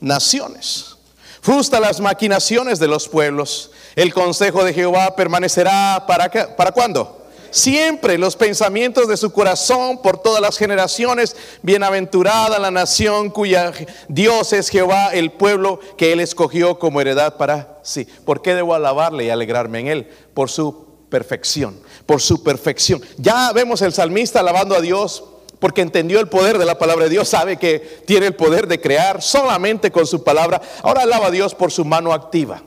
naciones. 0.00 0.96
Frustra 1.40 1.80
las 1.80 2.00
maquinaciones 2.00 2.78
de 2.78 2.86
los 2.86 3.08
pueblos. 3.08 3.72
El 3.96 4.12
consejo 4.12 4.64
de 4.64 4.74
Jehová 4.74 5.16
permanecerá 5.16 6.04
para, 6.06 6.30
¿para 6.56 6.72
cuándo? 6.72 7.25
Siempre 7.50 8.18
los 8.18 8.36
pensamientos 8.36 9.08
de 9.08 9.16
su 9.16 9.32
corazón 9.32 10.00
por 10.02 10.18
todas 10.18 10.40
las 10.40 10.58
generaciones. 10.58 11.36
Bienaventurada 11.62 12.58
la 12.58 12.70
nación 12.70 13.30
cuya 13.30 13.72
Dios 14.08 14.52
es 14.52 14.68
Jehová, 14.68 15.10
el 15.12 15.32
pueblo 15.32 15.80
que 15.96 16.12
él 16.12 16.20
escogió 16.20 16.78
como 16.78 17.00
heredad 17.00 17.36
para 17.36 17.78
sí. 17.82 18.06
¿Por 18.24 18.42
qué 18.42 18.54
debo 18.54 18.74
alabarle 18.74 19.24
y 19.24 19.30
alegrarme 19.30 19.80
en 19.80 19.86
él? 19.88 20.10
Por 20.34 20.50
su 20.50 20.86
perfección, 21.08 21.80
por 22.04 22.20
su 22.20 22.42
perfección. 22.42 23.00
Ya 23.16 23.52
vemos 23.52 23.82
el 23.82 23.92
salmista 23.92 24.40
alabando 24.40 24.74
a 24.74 24.80
Dios 24.80 25.24
porque 25.58 25.80
entendió 25.80 26.20
el 26.20 26.28
poder 26.28 26.58
de 26.58 26.66
la 26.66 26.78
palabra 26.78 27.04
de 27.04 27.10
Dios, 27.10 27.28
sabe 27.28 27.56
que 27.56 28.02
tiene 28.06 28.26
el 28.26 28.34
poder 28.34 28.66
de 28.66 28.80
crear 28.80 29.22
solamente 29.22 29.90
con 29.90 30.06
su 30.06 30.22
palabra. 30.22 30.60
Ahora 30.82 31.02
alaba 31.02 31.28
a 31.28 31.30
Dios 31.30 31.54
por 31.54 31.72
su 31.72 31.84
mano 31.84 32.12
activa, 32.12 32.62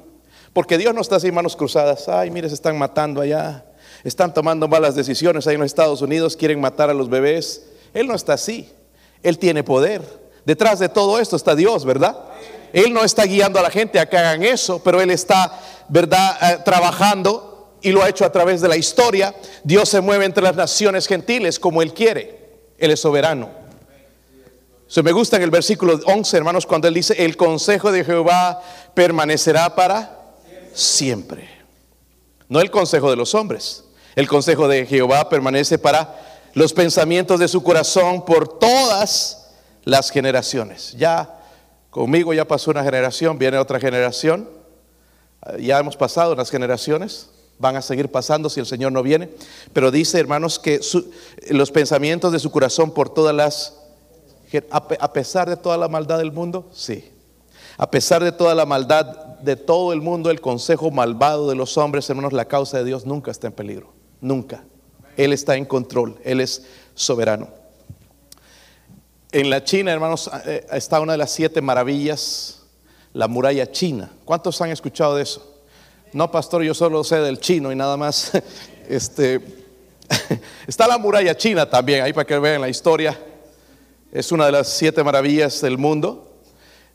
porque 0.54 0.78
Dios 0.78 0.94
no 0.94 1.02
está 1.02 1.18
así 1.18 1.32
manos 1.32 1.56
cruzadas. 1.56 2.10
Ay, 2.10 2.32
mire, 2.32 2.50
se 2.50 2.56
están 2.56 2.78
matando 2.78 3.22
allá 3.22 3.64
están 4.04 4.34
tomando 4.34 4.68
malas 4.68 4.96
decisiones 4.96 5.48
ahí 5.48 5.56
en 5.56 5.62
los 5.62 5.68
Estados 5.68 6.02
Unidos, 6.02 6.36
quieren 6.36 6.62
matar 6.62 6.90
a 6.90 6.94
los 6.94 7.10
bebés. 7.10 7.64
Él 7.94 8.08
no 8.08 8.16
está 8.16 8.34
así. 8.34 8.70
Él 9.24 9.38
tiene 9.38 9.64
poder. 9.64 10.02
Detrás 10.46 10.80
de 10.80 10.90
todo 10.90 11.20
esto 11.20 11.36
está 11.36 11.56
Dios, 11.56 11.86
¿verdad? 11.86 12.18
Él 12.74 12.94
no 12.94 13.04
está 13.04 13.24
guiando 13.24 13.60
a 13.60 13.64
la 13.64 13.70
gente 13.70 14.00
a 14.00 14.08
que 14.08 14.18
hagan 14.18 14.44
eso, 14.44 14.82
pero 14.84 15.02
Él 15.02 15.12
está, 15.12 15.60
¿verdad?, 15.90 16.38
eh, 16.42 16.58
trabajando 16.64 17.78
y 17.82 17.92
lo 17.92 18.04
ha 18.04 18.10
hecho 18.10 18.26
a 18.26 18.32
través 18.32 18.62
de 18.62 18.68
la 18.68 18.78
historia. 18.78 19.36
Dios 19.64 19.90
se 19.90 20.02
mueve 20.02 20.26
entre 20.26 20.44
las 20.44 20.56
naciones 20.56 21.08
gentiles 21.08 21.60
como 21.60 21.82
Él 21.82 21.94
quiere. 21.94 22.40
Él 22.78 22.92
es 22.92 23.00
soberano. 23.00 23.50
Se 24.88 25.04
me 25.04 25.12
gusta 25.12 25.38
en 25.38 25.44
el 25.44 25.52
versículo 25.52 26.00
11, 26.06 26.38
hermanos, 26.38 26.66
cuando 26.66 26.88
Él 26.88 26.94
dice, 26.94 27.14
el 27.24 27.38
consejo 27.38 27.92
de 27.92 28.04
Jehová 28.04 28.62
permanecerá 28.96 29.76
para 29.76 30.34
siempre. 30.74 31.48
No 32.48 32.60
el 32.60 32.72
consejo 32.72 33.10
de 33.10 33.16
los 33.16 33.36
hombres. 33.36 33.84
El 34.20 34.28
consejo 34.28 34.68
de 34.68 34.86
Jehová 34.86 35.30
permanece 35.30 35.78
para 35.80 36.14
los 36.54 36.74
pensamientos 36.74 37.40
de 37.40 37.48
su 37.48 37.64
corazón 37.64 38.26
por 38.26 38.60
todas 38.60 39.48
las 39.86 40.10
generaciones. 40.10 40.94
Ya 40.98 41.40
conmigo 41.90 42.34
ya 42.34 42.46
pasó 42.46 42.72
una 42.72 42.84
generación, 42.84 43.40
viene 43.40 43.58
otra 43.58 43.80
generación. 43.80 44.50
Ya 45.58 45.80
hemos 45.80 45.96
pasado 45.96 46.34
unas 46.34 46.50
generaciones, 46.50 47.30
van 47.60 47.78
a 47.78 47.82
seguir 47.82 48.12
pasando 48.12 48.50
si 48.50 48.60
el 48.60 48.66
Señor 48.66 48.92
no 48.92 49.04
viene. 49.04 49.30
Pero 49.72 49.90
dice, 49.90 50.20
hermanos, 50.20 50.60
que 50.60 50.82
los 51.52 51.72
pensamientos 51.72 52.34
de 52.34 52.40
su 52.40 52.52
corazón 52.52 52.94
por 52.94 53.14
todas 53.14 53.34
las... 53.34 53.76
A 54.70 55.14
pesar 55.14 55.50
de 55.50 55.56
toda 55.56 55.78
la 55.78 55.88
maldad 55.88 56.18
del 56.18 56.34
mundo, 56.34 56.70
sí. 56.74 57.10
A 57.78 57.90
pesar 57.90 58.22
de 58.22 58.34
toda 58.34 58.54
la 58.54 58.66
maldad 58.66 59.06
de 59.40 59.56
todo 59.56 59.94
el 59.94 60.02
mundo, 60.02 60.30
el 60.30 60.42
consejo 60.42 60.92
malvado 60.92 61.48
de 61.48 61.56
los 61.56 61.78
hombres, 61.78 62.10
hermanos, 62.10 62.34
la 62.34 62.44
causa 62.44 62.80
de 62.80 62.84
Dios 62.84 63.06
nunca 63.06 63.32
está 63.32 63.48
en 63.48 63.54
peligro. 63.54 63.98
Nunca. 64.22 64.64
Él 65.18 65.34
está 65.34 65.56
en 65.56 65.66
control, 65.66 66.18
Él 66.24 66.40
es 66.40 66.66
soberano. 66.96 67.50
En 69.32 69.50
la 69.50 69.64
China, 69.64 69.92
hermanos, 69.92 70.30
eh, 70.46 70.66
está 70.72 71.00
una 71.00 71.12
de 71.12 71.18
las 71.20 71.32
siete 71.32 71.62
maravillas, 71.62 72.64
la 73.14 73.28
muralla 73.28 73.72
china. 73.72 74.10
¿Cuántos 74.26 74.60
han 74.62 74.72
escuchado 74.72 75.16
de 75.16 75.24
eso? 75.24 75.62
No, 76.14 76.32
pastor, 76.32 76.64
yo 76.64 76.74
solo 76.74 77.04
sé 77.04 77.18
del 77.18 77.40
chino 77.40 77.72
y 77.72 77.76
nada 77.76 77.98
más. 77.98 78.32
Este, 78.90 79.40
está 80.68 80.88
la 80.88 80.98
muralla 80.98 81.38
china 81.38 81.70
también, 81.70 82.02
ahí 82.02 82.12
para 82.12 82.26
que 82.26 82.40
vean 82.40 82.60
la 82.60 82.70
historia. 82.70 83.16
Es 84.12 84.32
una 84.32 84.48
de 84.48 84.52
las 84.52 84.68
siete 84.68 85.04
maravillas 85.04 85.62
del 85.62 85.78
mundo. 85.78 86.40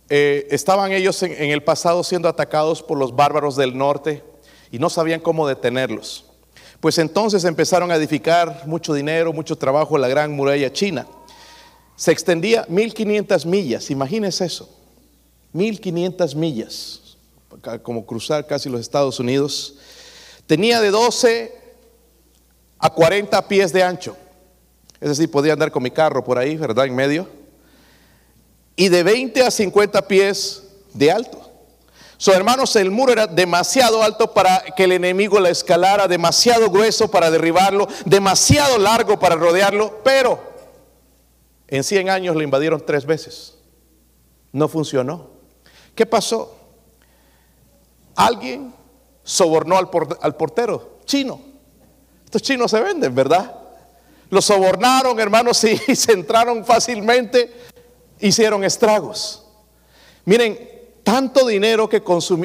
Eh, 0.09 0.49
estaban 0.51 0.91
ellos 0.91 1.23
en 1.23 1.51
el 1.53 1.63
pasado 1.63 2.03
siendo 2.03 2.29
atacados 2.29 2.83
por 2.83 2.99
los 2.99 3.15
bárbaros 3.15 3.55
del 3.55 3.79
norte 3.79 4.25
y 4.73 4.81
no 4.81 4.91
sabían 4.91 5.21
cómo 5.21 5.47
detenerlos. 5.47 6.34
Pues 6.85 6.99
entonces 6.99 7.45
empezaron 7.45 7.91
a 7.91 7.97
edificar 7.97 8.67
mucho 8.67 8.93
dinero, 8.93 9.33
mucho 9.33 9.57
trabajo 9.57 9.97
la 9.97 10.07
gran 10.07 10.33
muralla 10.33 10.71
china. 10.71 11.07
Se 11.97 12.13
extendía 12.13 12.67
1500 12.69 13.47
millas, 13.47 13.91
imagínense 13.91 14.45
eso. 14.45 14.69
1500 15.55 16.35
millas, 16.35 17.17
como 17.83 18.05
cruzar 18.05 18.47
casi 18.47 18.69
los 18.69 18.83
Estados 18.83 19.19
Unidos. 19.19 19.77
Tenía 20.47 20.79
de 20.83 20.91
12 20.91 21.55
a 22.79 22.91
40 22.91 23.49
pies 23.49 23.73
de 23.73 23.83
ancho. 23.83 24.15
Es 25.01 25.09
decir, 25.09 25.31
podía 25.31 25.55
andar 25.55 25.73
con 25.73 25.83
mi 25.83 25.91
carro 25.91 26.23
por 26.23 26.37
ahí, 26.37 26.55
¿verdad? 26.59 26.85
En 26.85 26.95
medio. 26.95 27.27
Y 28.77 28.91
de 28.91 29.03
20 29.03 29.43
a 29.43 29.51
50 29.51 30.07
pies 30.07 30.65
de 30.93 31.11
alto. 31.11 31.44
So, 32.25 32.33
hermanos, 32.33 32.75
el 32.77 32.91
muro 32.91 33.13
era 33.13 33.27
demasiado 33.27 34.03
alto 34.03 34.33
para 34.33 34.63
que 34.75 34.85
el 34.85 34.93
enemigo 34.93 35.39
la 35.41 35.51
escalara, 35.51 36.09
demasiado 36.09 36.71
grueso 36.71 37.11
para 37.11 37.31
derribarlo, 37.31 37.87
demasiado 38.07 38.79
largo 38.79 39.19
para 39.19 39.35
rodearlo, 39.35 40.01
pero 40.03 40.41
en 41.69 41.85
100 41.85 42.09
años 42.09 42.35
lo 42.35 42.41
invadieron 42.41 42.83
tres 42.87 43.05
veces. 43.05 43.59
No 44.53 44.69
funcionó. 44.69 45.33
¿Qué 45.95 46.07
pasó? 46.07 46.57
Alguien 48.17 48.73
sobornó 49.23 49.77
al, 49.77 49.91
portero 50.35 51.01
chino. 51.05 51.39
Estos 52.25 52.41
chinos 52.41 52.71
se 52.71 52.81
venden, 52.81 53.15
¿verdad? 53.15 53.55
Lo 54.31 54.41
sobornaron, 54.41 55.21
hermanos, 55.21 55.63
y 55.89 55.95
se 55.95 56.13
entraron 56.13 56.65
fácilmente, 56.65 57.53
hicieron 58.19 58.65
estragos. 58.65 59.45
Miren, 60.25 60.74
tanto 61.05 61.47
dinero 61.47 61.89
que 61.89 62.03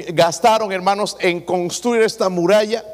gastaron, 0.10 0.72
hermanos, 0.72 1.18
en 1.20 1.42
construir 1.42 2.04
esta 2.04 2.30
muralla 2.30 2.86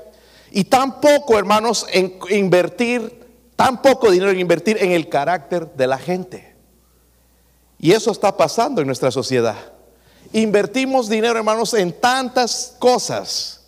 y 0.51 0.63
tan 0.63 1.01
poco, 1.01 1.37
hermanos, 1.37 1.85
en 1.91 2.17
invertir, 2.29 3.25
tan 3.55 3.81
poco 3.81 4.11
dinero 4.11 4.31
en 4.31 4.39
invertir 4.39 4.77
en 4.79 4.91
el 4.91 5.09
carácter 5.09 5.73
de 5.73 5.87
la 5.87 5.97
gente. 5.97 6.55
Y 7.79 7.91
eso 7.91 8.11
está 8.11 8.37
pasando 8.37 8.79
en 8.79 8.87
nuestra 8.87 9.11
sociedad. 9.11 9.57
Invertimos 10.31 11.09
dinero, 11.09 11.37
hermanos, 11.37 11.73
en 11.73 11.91
tantas 11.91 12.75
cosas 12.79 13.65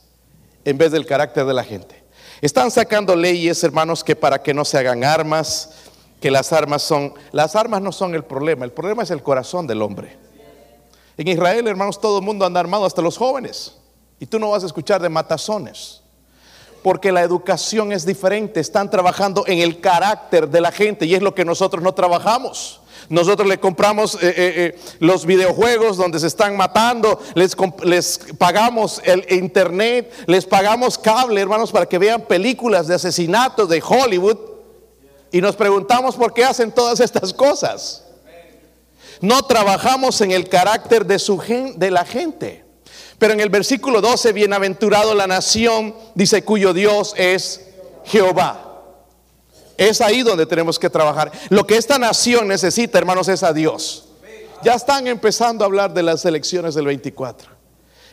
en 0.63 0.77
vez 0.77 0.91
del 0.91 1.05
carácter 1.05 1.45
de 1.45 1.53
la 1.53 1.63
gente. 1.63 2.03
Están 2.41 2.69
sacando 2.69 3.15
leyes, 3.15 3.63
hermanos, 3.63 4.03
que 4.03 4.15
para 4.15 4.43
que 4.43 4.53
no 4.53 4.63
se 4.63 4.77
hagan 4.77 5.03
armas, 5.03 5.71
que 6.21 6.29
las 6.29 6.53
armas 6.53 6.83
son, 6.83 7.13
las 7.31 7.55
armas 7.55 7.81
no 7.81 7.91
son 7.91 8.13
el 8.13 8.23
problema, 8.23 8.65
el 8.65 8.71
problema 8.71 9.03
es 9.03 9.11
el 9.11 9.23
corazón 9.23 9.65
del 9.65 9.81
hombre. 9.81 10.26
En 11.17 11.27
Israel, 11.27 11.67
hermanos, 11.67 11.99
todo 11.99 12.19
el 12.19 12.23
mundo 12.23 12.45
anda 12.45 12.59
armado, 12.59 12.85
hasta 12.85 13.01
los 13.01 13.17
jóvenes. 13.17 13.75
Y 14.19 14.27
tú 14.27 14.37
no 14.39 14.51
vas 14.51 14.63
a 14.63 14.67
escuchar 14.67 15.01
de 15.01 15.09
matazones. 15.09 16.01
Porque 16.83 17.11
la 17.11 17.23
educación 17.23 17.91
es 17.91 18.05
diferente. 18.05 18.59
Están 18.59 18.89
trabajando 18.89 19.43
en 19.47 19.59
el 19.59 19.81
carácter 19.81 20.47
de 20.47 20.61
la 20.61 20.71
gente 20.71 21.05
y 21.05 21.15
es 21.15 21.21
lo 21.21 21.33
que 21.33 21.43
nosotros 21.43 21.83
no 21.83 21.93
trabajamos. 21.93 22.81
Nosotros 23.09 23.47
le 23.47 23.59
compramos 23.59 24.15
eh, 24.15 24.19
eh, 24.21 24.33
eh, 24.37 24.79
los 24.99 25.25
videojuegos 25.25 25.97
donde 25.97 26.19
se 26.19 26.27
están 26.27 26.57
matando, 26.57 27.19
les, 27.35 27.55
les, 27.83 28.19
pagamos 28.37 29.01
el 29.05 29.25
internet, 29.31 30.11
les 30.25 30.45
pagamos 30.45 30.97
cable, 30.97 31.39
hermanos, 31.39 31.71
para 31.71 31.85
que 31.85 31.97
vean 31.97 32.21
películas 32.21 32.87
de 32.87 32.95
asesinatos 32.95 33.69
de 33.69 33.81
Hollywood. 33.81 34.37
Y 35.31 35.41
nos 35.41 35.55
preguntamos 35.55 36.15
por 36.15 36.33
qué 36.33 36.43
hacen 36.43 36.71
todas 36.71 36.99
estas 36.99 37.33
cosas. 37.33 38.06
No 39.21 39.43
trabajamos 39.43 40.21
en 40.21 40.31
el 40.31 40.47
carácter 40.49 41.05
de, 41.05 41.19
su 41.19 41.41
de 41.75 41.91
la 41.91 42.05
gente. 42.05 42.65
Pero 43.17 43.33
en 43.33 43.39
el 43.39 43.49
versículo 43.49 43.99
12, 44.01 44.31
bienaventurado 44.33 45.15
la 45.15 45.25
nación, 45.25 45.95
dice, 46.13 46.43
cuyo 46.43 46.73
Dios 46.73 47.13
es 47.17 47.61
Jehová. 48.05 48.63
Es 49.75 50.01
ahí 50.01 50.23
donde 50.23 50.45
tenemos 50.45 50.77
que 50.77 50.89
trabajar. 50.89 51.31
Lo 51.49 51.65
que 51.65 51.77
esta 51.77 51.97
nación 51.97 52.47
necesita, 52.47 52.97
hermanos, 52.97 53.27
es 53.27 53.43
a 53.43 53.53
Dios. 53.53 54.09
Ya 54.63 54.73
están 54.73 55.07
empezando 55.07 55.63
a 55.63 55.67
hablar 55.67 55.93
de 55.93 56.03
las 56.03 56.25
elecciones 56.25 56.75
del 56.75 56.85
24. 56.85 57.56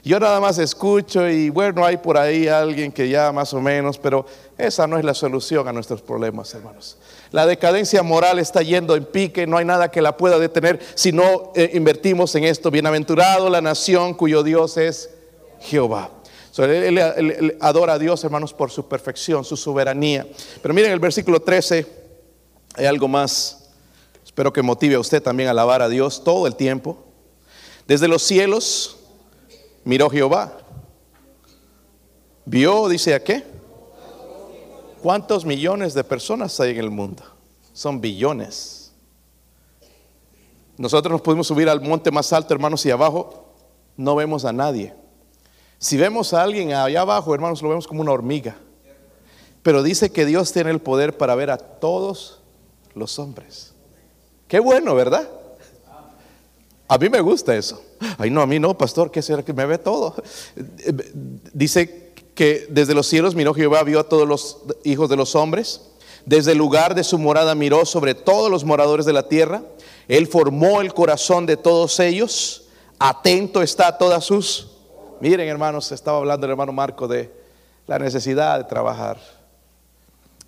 Yo 0.05 0.21
nada 0.21 0.39
más 0.39 0.59
escucho 0.59 1.27
y 1.31 1.49
bueno, 1.49 1.83
hay 1.83 1.97
por 1.97 2.19
ahí 2.19 2.47
alguien 2.47 2.93
que 2.93 3.09
ya 3.09 3.33
más 3.33 3.55
o 3.55 3.61
menos, 3.63 3.97
pero 3.97 4.27
esa 4.59 4.87
no 4.87 4.99
es 4.99 5.05
la 5.05 5.15
solución 5.15 5.67
a 5.67 5.73
nuestros 5.73 6.03
problemas, 6.03 6.53
hermanos. 6.53 6.99
La 7.31 7.47
decadencia 7.47 8.03
moral 8.03 8.39
está 8.39 8.61
yendo 8.61 8.97
en 8.97 9.07
pique, 9.07 9.47
no 9.47 9.57
hay 9.57 9.65
nada 9.65 9.91
que 9.91 10.03
la 10.03 10.15
pueda 10.19 10.39
detener 10.39 10.79
si 10.95 11.11
no 11.11 11.53
eh, 11.55 11.71
invertimos 11.73 12.35
en 12.35 12.45
esto. 12.45 12.71
Bienaventurado 12.71 13.49
la 13.49 13.63
nación 13.63 14.13
cuyo 14.13 14.43
Dios 14.43 14.77
es 14.77 15.09
Jehová. 15.61 16.11
él, 16.59 17.57
adora 17.63 17.95
a 17.95 17.99
Dios, 17.99 18.23
hermanos, 18.25 18.53
por 18.53 18.71
su 18.71 18.87
perfección, 18.87 19.43
su 19.43 19.57
soberanía. 19.57 20.27
Pero 20.61 20.75
miren 20.75 20.93
el 20.93 21.01
versículo 21.01 21.41
13, 21.41 21.87
hay 22.75 22.85
algo 22.85 23.09
más. 23.09 23.71
Espero 24.23 24.53
que 24.53 24.61
motive 24.61 24.97
a 24.97 25.01
usted 25.01 25.23
también 25.23 25.49
a 25.49 25.53
alabar 25.53 25.81
a 25.81 25.89
Dios 25.89 26.23
todo 26.23 26.47
el 26.47 26.57
tiempo. 26.57 26.99
Desde 27.87 28.07
los 28.07 28.23
cielos 28.23 28.99
miró 29.85 30.11
Jehová. 30.11 30.59
Vio, 32.45 32.89
dice, 32.89 33.15
¿a 33.15 33.23
qué? 33.23 33.45
¿Cuántos 35.03 35.45
millones 35.45 35.95
de 35.95 36.05
personas 36.05 36.59
hay 36.61 36.71
en 36.71 36.79
el 36.79 36.91
mundo? 36.91 37.23
Son 37.73 38.01
billones. 38.01 38.93
Nosotros 40.77 41.13
nos 41.13 41.21
podemos 41.21 41.47
subir 41.47 41.69
al 41.69 41.81
monte 41.81 42.11
más 42.11 42.33
alto, 42.33 42.53
hermanos, 42.53 42.85
y 42.85 42.91
abajo 42.91 43.55
no 43.97 44.17
vemos 44.17 44.45
a 44.45 44.53
nadie. 44.53 44.95
Si 45.79 45.97
vemos 45.97 46.33
a 46.33 46.43
alguien 46.43 46.73
allá 46.73 47.03
abajo, 47.03 47.35
hermanos, 47.35 47.63
lo 47.63 47.69
vemos 47.69 47.87
como 47.87 48.01
una 48.01 48.13
hormiga. 48.13 48.57
Pero 49.63 49.83
dice 49.83 50.11
que 50.11 50.27
Dios 50.27 50.53
tiene 50.53 50.71
el 50.71 50.81
poder 50.81 51.17
para 51.17 51.35
ver 51.35 51.51
a 51.51 51.59
todos 51.59 52.41
los 52.95 53.19
hombres. 53.19 53.75
Qué 54.49 54.61
bueno, 54.61 54.95
¿verdad? 54.95 55.29
A 56.87 56.99
mí 56.99 57.09
me 57.09 57.21
gusta 57.21 57.57
eso. 57.57 57.83
Ay, 58.19 58.31
no, 58.31 58.43
a 58.43 58.47
mí 58.47 58.59
no, 58.59 58.77
pastor, 58.77 59.11
¿qué 59.11 59.23
será 59.23 59.43
que 59.43 59.53
me 59.53 59.65
ve 59.65 59.79
todo? 59.79 60.15
Dice 61.53 62.13
que 62.35 62.67
desde 62.69 62.95
los 62.95 63.07
cielos 63.07 63.35
miró 63.35 63.55
Jehová, 63.55 63.83
vio 63.85 64.01
a 64.01 64.09
todos 64.09 64.29
los 64.29 64.59
hijos 64.85 65.09
de 65.09 65.17
los 65.17 65.35
hombres. 65.35 65.81
Desde 66.27 66.53
el 66.53 66.59
lugar 66.59 66.95
de 66.95 67.05
su 67.05 67.19
morada 67.19 67.55
miró 67.55 67.87
sobre 67.87 68.15
todos 68.15 68.51
los 68.51 68.65
moradores 68.65 69.07
de 69.07 69.13
la 69.13 69.29
tierra. 69.29 69.63
Él 70.09 70.27
formó 70.27 70.81
el 70.81 70.93
corazón 70.93 71.47
de 71.47 71.57
todos 71.57 71.99
ellos. 72.01 72.69
Atento 72.99 73.63
está 73.63 73.89
a 73.89 73.99
todas 73.99 74.25
sus. 74.25 74.71
Miren, 75.21 75.49
hermanos, 75.49 75.91
estaba 75.93 76.19
hablando 76.19 76.47
el 76.47 76.51
hermano 76.51 76.73
Marco 76.73 77.09
de 77.09 77.33
la 77.87 77.99
necesidad 77.99 78.59
de 78.59 78.65
trabajar. 78.65 79.19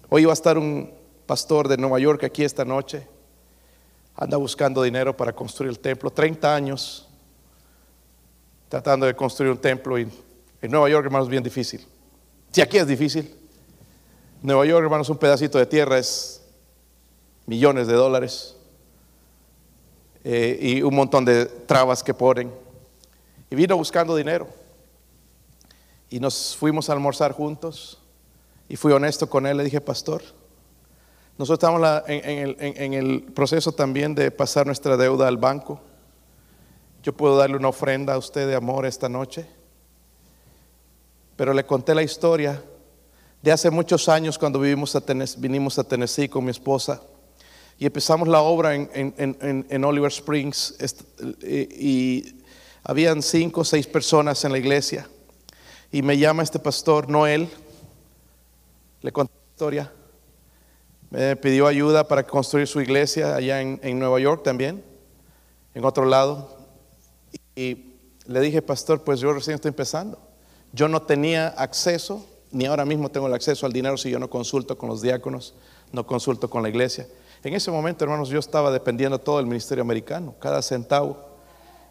Hoy 0.09 0.25
va 0.25 0.33
a 0.33 0.35
estar 0.35 0.59
un 0.59 0.93
pastor 1.27 1.69
de 1.69 1.77
Nueva 1.79 1.99
York 1.99 2.25
aquí 2.25 2.45
esta 2.45 2.65
noche 2.65 3.07
anda 4.17 4.37
buscando 4.37 4.83
dinero 4.83 5.17
para 5.17 5.33
construir 5.33 5.71
el 5.71 5.79
templo. 5.79 6.11
30 6.11 6.55
años 6.55 7.09
tratando 8.69 9.07
de 9.07 9.15
construir 9.15 9.53
un 9.53 9.59
templo 9.59 9.99
y 9.99 10.09
en 10.63 10.71
Nueva 10.71 10.89
York, 10.89 11.05
hermanos, 11.05 11.27
es 11.27 11.31
bien 11.31 11.45
difícil. 11.45 11.87
Si 12.51 12.61
aquí 12.61 12.79
es 12.79 12.87
difícil, 12.87 13.33
Nueva 14.43 14.65
York, 14.65 14.83
hermanos, 14.83 15.09
un 15.11 15.19
pedacito 15.19 15.59
de 15.59 15.67
tierra 15.67 15.99
es 15.99 16.43
millones 17.45 17.87
de 17.87 17.95
dólares 17.95 18.57
eh, 20.25 20.59
y 20.61 20.83
un 20.83 20.95
montón 20.95 21.25
de 21.25 21.47
trabas 21.47 22.03
que 22.03 22.15
ponen. 22.15 22.53
Y 23.51 23.55
vino 23.55 23.77
buscando 23.77 24.17
dinero. 24.17 24.49
Y 26.11 26.19
nos 26.19 26.57
fuimos 26.57 26.89
a 26.91 26.95
almorzar 26.95 27.33
juntos. 27.33 28.01
Y 28.69 28.77
fui 28.77 28.93
honesto 28.93 29.29
con 29.29 29.47
él. 29.47 29.59
Le 29.59 29.65
dije, 29.65 29.81
pastor, 29.81 30.23
nosotros 31.39 31.69
estamos 31.69 32.03
en, 32.09 32.95
el, 32.95 33.23
proceso 33.35 33.71
también 33.73 34.15
de 34.15 34.31
pasar 34.31 34.65
nuestra 34.65 34.97
deuda 34.97 35.29
al 35.29 35.37
banco. 35.37 35.81
Yo 37.03 37.13
puedo 37.13 37.37
darle 37.37 37.57
una 37.57 37.69
ofrenda 37.69 38.15
a 38.15 38.19
usted 38.19 38.49
de 38.49 38.55
amor 38.55 38.87
esta 38.87 39.09
noche. 39.09 39.47
Pero 41.37 41.53
le 41.53 41.67
conté 41.67 41.95
la 41.95 42.03
historia 42.03 42.63
de 43.43 43.53
hace 43.53 43.71
muchos 43.71 44.09
años 44.09 44.39
cuando 44.39 44.59
vivimos 44.59 44.97
a 44.97 45.03
vinimos 45.37 45.79
a 45.79 45.85
Tennessee 45.85 46.29
con 46.29 46.43
mi 46.43 46.51
esposa 46.51 47.03
y 47.79 47.85
empezamos 47.85 48.27
la 48.27 48.41
obra 48.41 48.75
en, 48.75 49.85
Oliver 49.85 50.11
Springs 50.11 50.75
y, 51.43 52.35
habían 52.83 53.21
cinco 53.21 53.61
o 53.61 53.65
seis 53.65 53.87
personas 53.87 54.45
en 54.45 54.53
la 54.53 54.59
iglesia 54.59 55.09
y 55.93 56.03
me 56.03 56.17
llama 56.17 56.45
este 56.45 56.61
pastor 56.61 57.09
Noel, 57.11 57.49
le 59.03 59.13
conté 59.13 59.33
la 59.35 59.53
historia 59.53 59.93
me 61.11 61.37
pidió 61.37 61.67
ayuda 61.67 62.09
para 62.09 62.27
construir 62.27 62.67
su 62.67 62.81
iglesia 62.81 63.37
allá 63.37 63.61
en, 63.61 63.99
Nueva 63.99 64.19
York 64.19 64.43
también, 64.43 64.83
en 65.75 65.85
otro 65.85 66.05
lado. 66.05 66.57
Y 67.55 67.95
le 68.27 68.41
dije, 68.41 68.61
pastor, 68.63 69.03
pues 69.05 69.21
yo 69.21 69.33
recién 69.33 69.55
estoy 69.55 69.69
empezando. 69.69 70.19
Yo 70.73 70.89
no 70.89 71.03
tenía 71.03 71.49
acceso, 71.49 72.27
ni 72.51 72.67
ahora 72.67 72.85
mismo 72.85 73.09
tengo 73.09 73.29
el 73.29 73.35
acceso 73.35 73.67
al 73.67 73.73
dinero 73.73 73.97
si 73.97 74.11
yo 74.11 74.19
no 74.19 74.29
consulto 74.29 74.77
con 74.77 74.89
los 74.89 75.01
diáconos, 75.01 75.55
no 75.93 76.07
consulto 76.07 76.51
con 76.51 76.63
la 76.63 76.69
iglesia. 76.69 77.07
En 77.43 77.55
ese 77.55 77.71
momento, 77.71 78.05
hermanos, 78.05 78.29
yo 78.29 78.41
estaba 78.41 78.71
dependiendo 78.71 79.19
todo 79.21 79.37
del 79.37 79.47
ministerio 79.47 79.83
americano, 79.83 80.35
cada 80.41 80.61
centavo. 80.61 81.25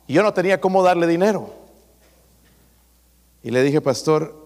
Y 0.07 0.13
yo 0.13 0.23
no 0.23 0.33
tenía 0.33 0.59
cómo 0.59 0.83
darle 0.83 1.07
dinero. 1.07 1.49
Y 3.41 3.51
le 3.51 3.63
dije, 3.63 3.79
pastor, 3.79 4.45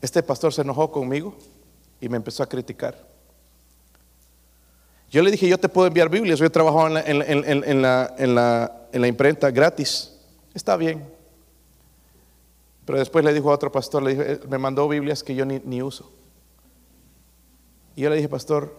este 0.00 0.22
pastor 0.22 0.52
se 0.52 0.62
enojó 0.62 0.92
conmigo 0.92 1.34
y 2.00 2.08
me 2.08 2.16
empezó 2.16 2.42
a 2.42 2.46
criticar. 2.46 3.13
Yo 5.14 5.22
le 5.22 5.30
dije, 5.30 5.48
yo 5.48 5.56
te 5.58 5.68
puedo 5.68 5.86
enviar 5.86 6.08
Biblias, 6.08 6.40
yo 6.40 6.44
he 6.44 6.50
trabajado 6.50 6.88
en 6.98 7.82
la, 7.82 9.06
imprenta 9.06 9.48
gratis. 9.52 10.12
Está 10.52 10.76
bien. 10.76 11.08
Pero 12.84 12.98
después 12.98 13.24
le 13.24 13.32
dijo 13.32 13.48
a 13.48 13.54
otro 13.54 13.70
pastor, 13.70 14.02
le 14.02 14.16
dije, 14.16 14.40
me 14.48 14.58
mandó 14.58 14.88
Biblias 14.88 15.22
que 15.22 15.36
yo 15.36 15.46
ni, 15.46 15.60
ni 15.60 15.82
uso. 15.82 16.10
Y 17.94 18.02
yo 18.02 18.10
le 18.10 18.16
dije, 18.16 18.28
pastor, 18.28 18.76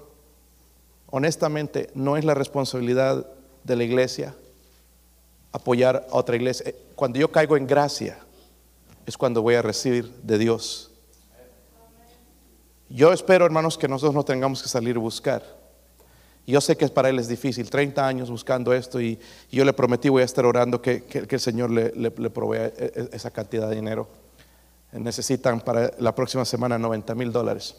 honestamente 1.10 1.90
no 1.94 2.18
es 2.18 2.26
la 2.26 2.34
responsabilidad 2.34 3.26
de 3.64 3.76
la 3.78 3.86
iglesia 3.86 4.36
apoyar 5.54 6.06
a 6.12 6.18
otra 6.18 6.36
iglesia. 6.36 6.76
Cuando 6.96 7.18
yo 7.18 7.32
caigo 7.32 7.56
en 7.56 7.66
gracia 7.66 8.20
es 9.06 9.18
cuando 9.18 9.42
voy 9.42 9.56
a 9.56 9.62
recibir 9.62 10.12
de 10.22 10.38
Dios. 10.38 10.92
Yo 12.90 13.14
espero, 13.14 13.46
hermanos, 13.46 13.78
que 13.78 13.88
nosotros 13.88 14.14
no 14.14 14.26
tengamos 14.26 14.62
que 14.62 14.68
salir 14.68 14.98
a 14.98 15.00
buscar. 15.00 15.64
Yo 16.48 16.62
sé 16.62 16.78
que 16.78 16.88
para 16.90 17.10
él 17.10 17.18
es 17.18 17.28
difícil, 17.28 17.70
30 17.70 18.08
años 18.08 18.30
buscando 18.30 18.72
esto 18.72 19.02
y, 19.02 19.20
yo 19.52 19.66
le 19.66 19.74
prometí, 19.74 20.10
voy 20.10 20.22
a 20.22 20.26
estar 20.26 20.46
orando 20.46 20.82
que, 20.82 21.04
el 21.12 21.40
Señor 21.40 21.72
le, 21.72 21.92
le, 21.96 22.30
provea 22.30 22.68
e, 22.68 22.74
e, 22.78 23.10
esa 23.14 23.32
cantidad 23.32 23.68
de 23.68 23.76
dinero. 23.76 24.08
Necesitan 24.92 25.60
para 25.62 25.92
la 25.98 26.14
próxima 26.14 26.46
semana 26.46 26.78
90 26.78 27.16
mil 27.16 27.32
dólares. 27.32 27.76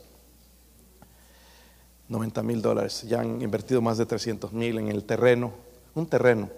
90 2.09 2.42
mil 2.42 2.61
dólares. 2.61 3.05
Ya 3.09 3.20
han 3.20 3.40
invertido 3.40 3.81
más 3.81 3.98
de 3.98 4.07
300 4.07 4.52
mil 4.52 4.79
en 4.79 4.88
el 4.88 5.05
terreno, 5.05 5.52
un 5.94 6.07
terreno. 6.07 6.50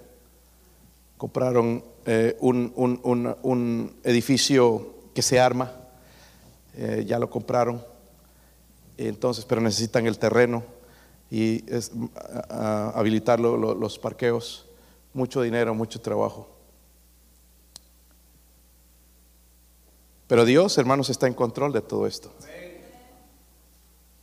Compraron 1.18 1.84
eh, 2.06 2.36
un, 2.40 3.96
edificio 4.02 4.94
que 5.14 5.20
se 5.20 5.38
arma, 5.38 5.72
eh, 6.74 7.04
ya 7.06 7.18
lo 7.18 7.28
compraron, 7.28 7.84
entonces, 8.96 9.44
pero 9.44 9.60
necesitan 9.60 10.06
el 10.06 10.18
terreno 10.18 10.77
y 11.30 11.64
es, 11.72 11.92
habilitar 12.48 13.38
los 13.40 13.98
parqueos, 13.98 14.66
mucho 15.12 15.42
dinero, 15.42 15.74
mucho 15.74 16.00
trabajo. 16.00 16.48
Pero 20.26 20.44
Dios, 20.44 20.76
hermanos, 20.78 21.10
está 21.10 21.26
en 21.26 21.34
control 21.34 21.72
de 21.72 21.80
todo 21.80 22.06
esto. 22.06 22.30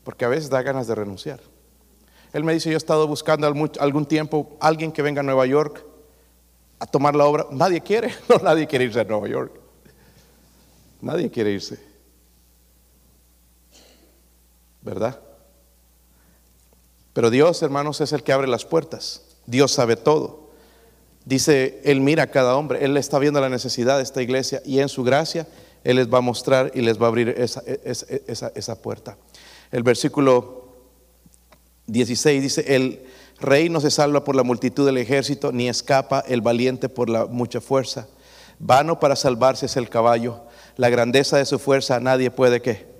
Porque 0.03 0.23
a 0.23 0.27
veces 0.27 0.49
da 0.49 0.61
ganas 0.61 0.87
de 0.87 0.95
renunciar. 0.95 1.41
Él 2.31 2.43
me 2.43 2.53
dice, 2.53 2.69
yo 2.69 2.75
he 2.75 2.77
estado 2.77 3.07
buscando 3.07 3.47
algún 3.47 4.05
tiempo 4.05 4.55
alguien 4.59 4.91
que 4.91 5.01
venga 5.01 5.21
a 5.21 5.23
Nueva 5.23 5.45
York 5.47 5.83
a 6.79 6.85
tomar 6.85 7.15
la 7.15 7.25
obra. 7.25 7.47
Nadie 7.51 7.81
quiere, 7.81 8.13
no, 8.29 8.37
nadie 8.37 8.67
quiere 8.67 8.85
irse 8.85 8.99
a 8.99 9.03
Nueva 9.03 9.27
York. 9.27 9.59
Nadie 11.01 11.29
quiere 11.31 11.51
irse. 11.51 11.79
¿Verdad? 14.81 15.19
Pero 17.15 17.29
Dios, 17.29 17.63
hermanos, 17.63 18.01
es 18.01 18.11
el 18.11 18.23
que 18.23 18.33
abre 18.33 18.45
las 18.45 18.65
puertas. 18.65 19.21
Dios 19.45 19.71
sabe 19.71 19.95
todo. 19.95 20.49
Dice, 21.23 21.79
Él 21.85 22.01
mira 22.01 22.23
a 22.23 22.27
cada 22.27 22.57
hombre, 22.57 22.83
Él 22.83 22.97
está 22.97 23.19
viendo 23.19 23.39
la 23.39 23.47
necesidad 23.47 23.95
de 23.95 24.03
esta 24.03 24.21
iglesia 24.21 24.61
y 24.65 24.79
en 24.79 24.89
su 24.89 25.05
gracia 25.05 25.47
Él 25.85 25.95
les 25.95 26.13
va 26.13 26.17
a 26.17 26.21
mostrar 26.21 26.73
y 26.75 26.81
les 26.81 27.01
va 27.01 27.05
a 27.05 27.07
abrir 27.07 27.29
esa, 27.29 27.63
esa, 27.85 28.81
puerta. 28.81 29.17
El 29.71 29.83
versículo 29.83 30.73
16 31.87 32.41
dice, 32.41 32.75
el 32.75 33.05
rey 33.39 33.69
no 33.69 33.79
se 33.79 33.91
salva 33.91 34.25
por 34.25 34.35
la 34.35 34.43
multitud 34.43 34.85
del 34.85 34.97
ejército, 34.97 35.53
ni 35.53 35.69
escapa 35.69 36.19
el 36.27 36.41
valiente 36.41 36.89
por 36.89 37.09
la 37.09 37.27
mucha 37.27 37.61
fuerza. 37.61 38.09
Vano 38.59 38.99
para 38.99 39.15
salvarse 39.15 39.67
es 39.67 39.77
el 39.77 39.87
caballo. 39.87 40.41
La 40.75 40.89
grandeza 40.89 41.37
de 41.37 41.45
su 41.45 41.59
fuerza 41.59 41.97
nadie 42.01 42.29
puede 42.29 42.61
que. 42.61 42.93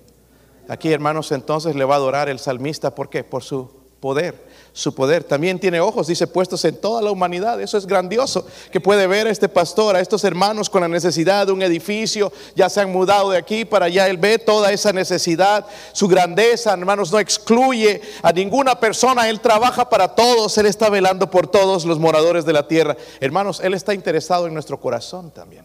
Aquí, 0.68 0.90
hermanos, 0.90 1.32
entonces 1.32 1.76
le 1.76 1.84
va 1.84 1.96
a 1.96 1.98
adorar 1.98 2.30
el 2.30 2.38
salmista. 2.38 2.94
¿Por 2.94 3.10
qué? 3.10 3.22
Por 3.22 3.42
su 3.42 3.75
poder 4.00 4.46
su 4.76 4.94
poder. 4.94 5.24
También 5.24 5.58
tiene 5.58 5.80
ojos, 5.80 6.06
dice, 6.06 6.26
puestos 6.26 6.62
en 6.66 6.76
toda 6.76 7.00
la 7.00 7.10
humanidad. 7.10 7.58
Eso 7.62 7.78
es 7.78 7.86
grandioso, 7.86 8.46
que 8.70 8.78
puede 8.78 9.06
ver 9.06 9.26
a 9.26 9.30
este 9.30 9.48
pastor, 9.48 9.96
a 9.96 10.00
estos 10.00 10.22
hermanos 10.22 10.68
con 10.68 10.82
la 10.82 10.88
necesidad 10.88 11.46
de 11.46 11.52
un 11.52 11.62
edificio, 11.62 12.30
ya 12.54 12.68
se 12.68 12.82
han 12.82 12.92
mudado 12.92 13.30
de 13.30 13.38
aquí 13.38 13.64
para 13.64 13.86
allá. 13.86 14.06
Él 14.06 14.18
ve 14.18 14.38
toda 14.38 14.70
esa 14.72 14.92
necesidad, 14.92 15.64
su 15.92 16.08
grandeza, 16.08 16.74
hermanos, 16.74 17.10
no 17.10 17.18
excluye 17.18 18.02
a 18.22 18.32
ninguna 18.32 18.78
persona. 18.78 19.30
Él 19.30 19.40
trabaja 19.40 19.88
para 19.88 20.14
todos, 20.14 20.58
Él 20.58 20.66
está 20.66 20.90
velando 20.90 21.30
por 21.30 21.46
todos 21.46 21.86
los 21.86 21.98
moradores 21.98 22.44
de 22.44 22.52
la 22.52 22.68
tierra. 22.68 22.98
Hermanos, 23.18 23.60
Él 23.60 23.72
está 23.72 23.94
interesado 23.94 24.46
en 24.46 24.52
nuestro 24.52 24.78
corazón 24.78 25.30
también. 25.30 25.64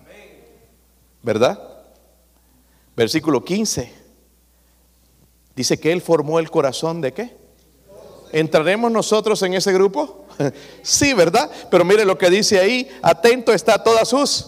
¿Verdad? 1.21 1.59
Versículo 2.95 3.43
15. 3.43 3.91
Dice 5.53 5.77
que 5.81 5.91
Él 5.91 6.01
formó 6.01 6.39
el 6.39 6.49
corazón 6.49 7.01
de 7.01 7.11
qué? 7.11 7.40
¿Entraremos 8.31 8.91
nosotros 8.91 9.41
en 9.43 9.53
ese 9.53 9.73
grupo? 9.73 10.25
sí, 10.81 11.13
¿verdad? 11.13 11.49
Pero 11.69 11.85
mire 11.85 12.05
lo 12.05 12.17
que 12.17 12.29
dice 12.29 12.59
ahí, 12.59 12.89
atento 13.01 13.53
está 13.53 13.83
todas 13.83 14.07
sus. 14.07 14.47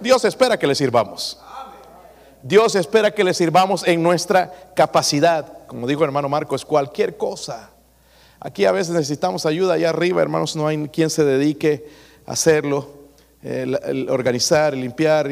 Dios 0.00 0.24
espera 0.24 0.58
que 0.58 0.66
le 0.66 0.74
sirvamos. 0.74 1.38
Dios 2.42 2.74
espera 2.76 3.10
que 3.10 3.24
le 3.24 3.34
sirvamos 3.34 3.86
en 3.86 4.02
nuestra 4.02 4.52
capacidad. 4.74 5.66
Como 5.66 5.86
dijo 5.86 6.02
el 6.02 6.08
hermano 6.08 6.28
Marcos, 6.28 6.64
cualquier 6.64 7.16
cosa. 7.16 7.70
Aquí 8.40 8.64
a 8.64 8.72
veces 8.72 8.94
necesitamos 8.94 9.46
ayuda 9.46 9.74
allá 9.74 9.90
arriba, 9.90 10.22
hermanos, 10.22 10.54
no 10.54 10.68
hay 10.68 10.88
quien 10.88 11.10
se 11.10 11.24
dedique 11.24 11.88
a 12.24 12.32
hacerlo, 12.32 12.88
el, 13.42 14.08
organizar, 14.08 14.74
limpiar, 14.74 15.28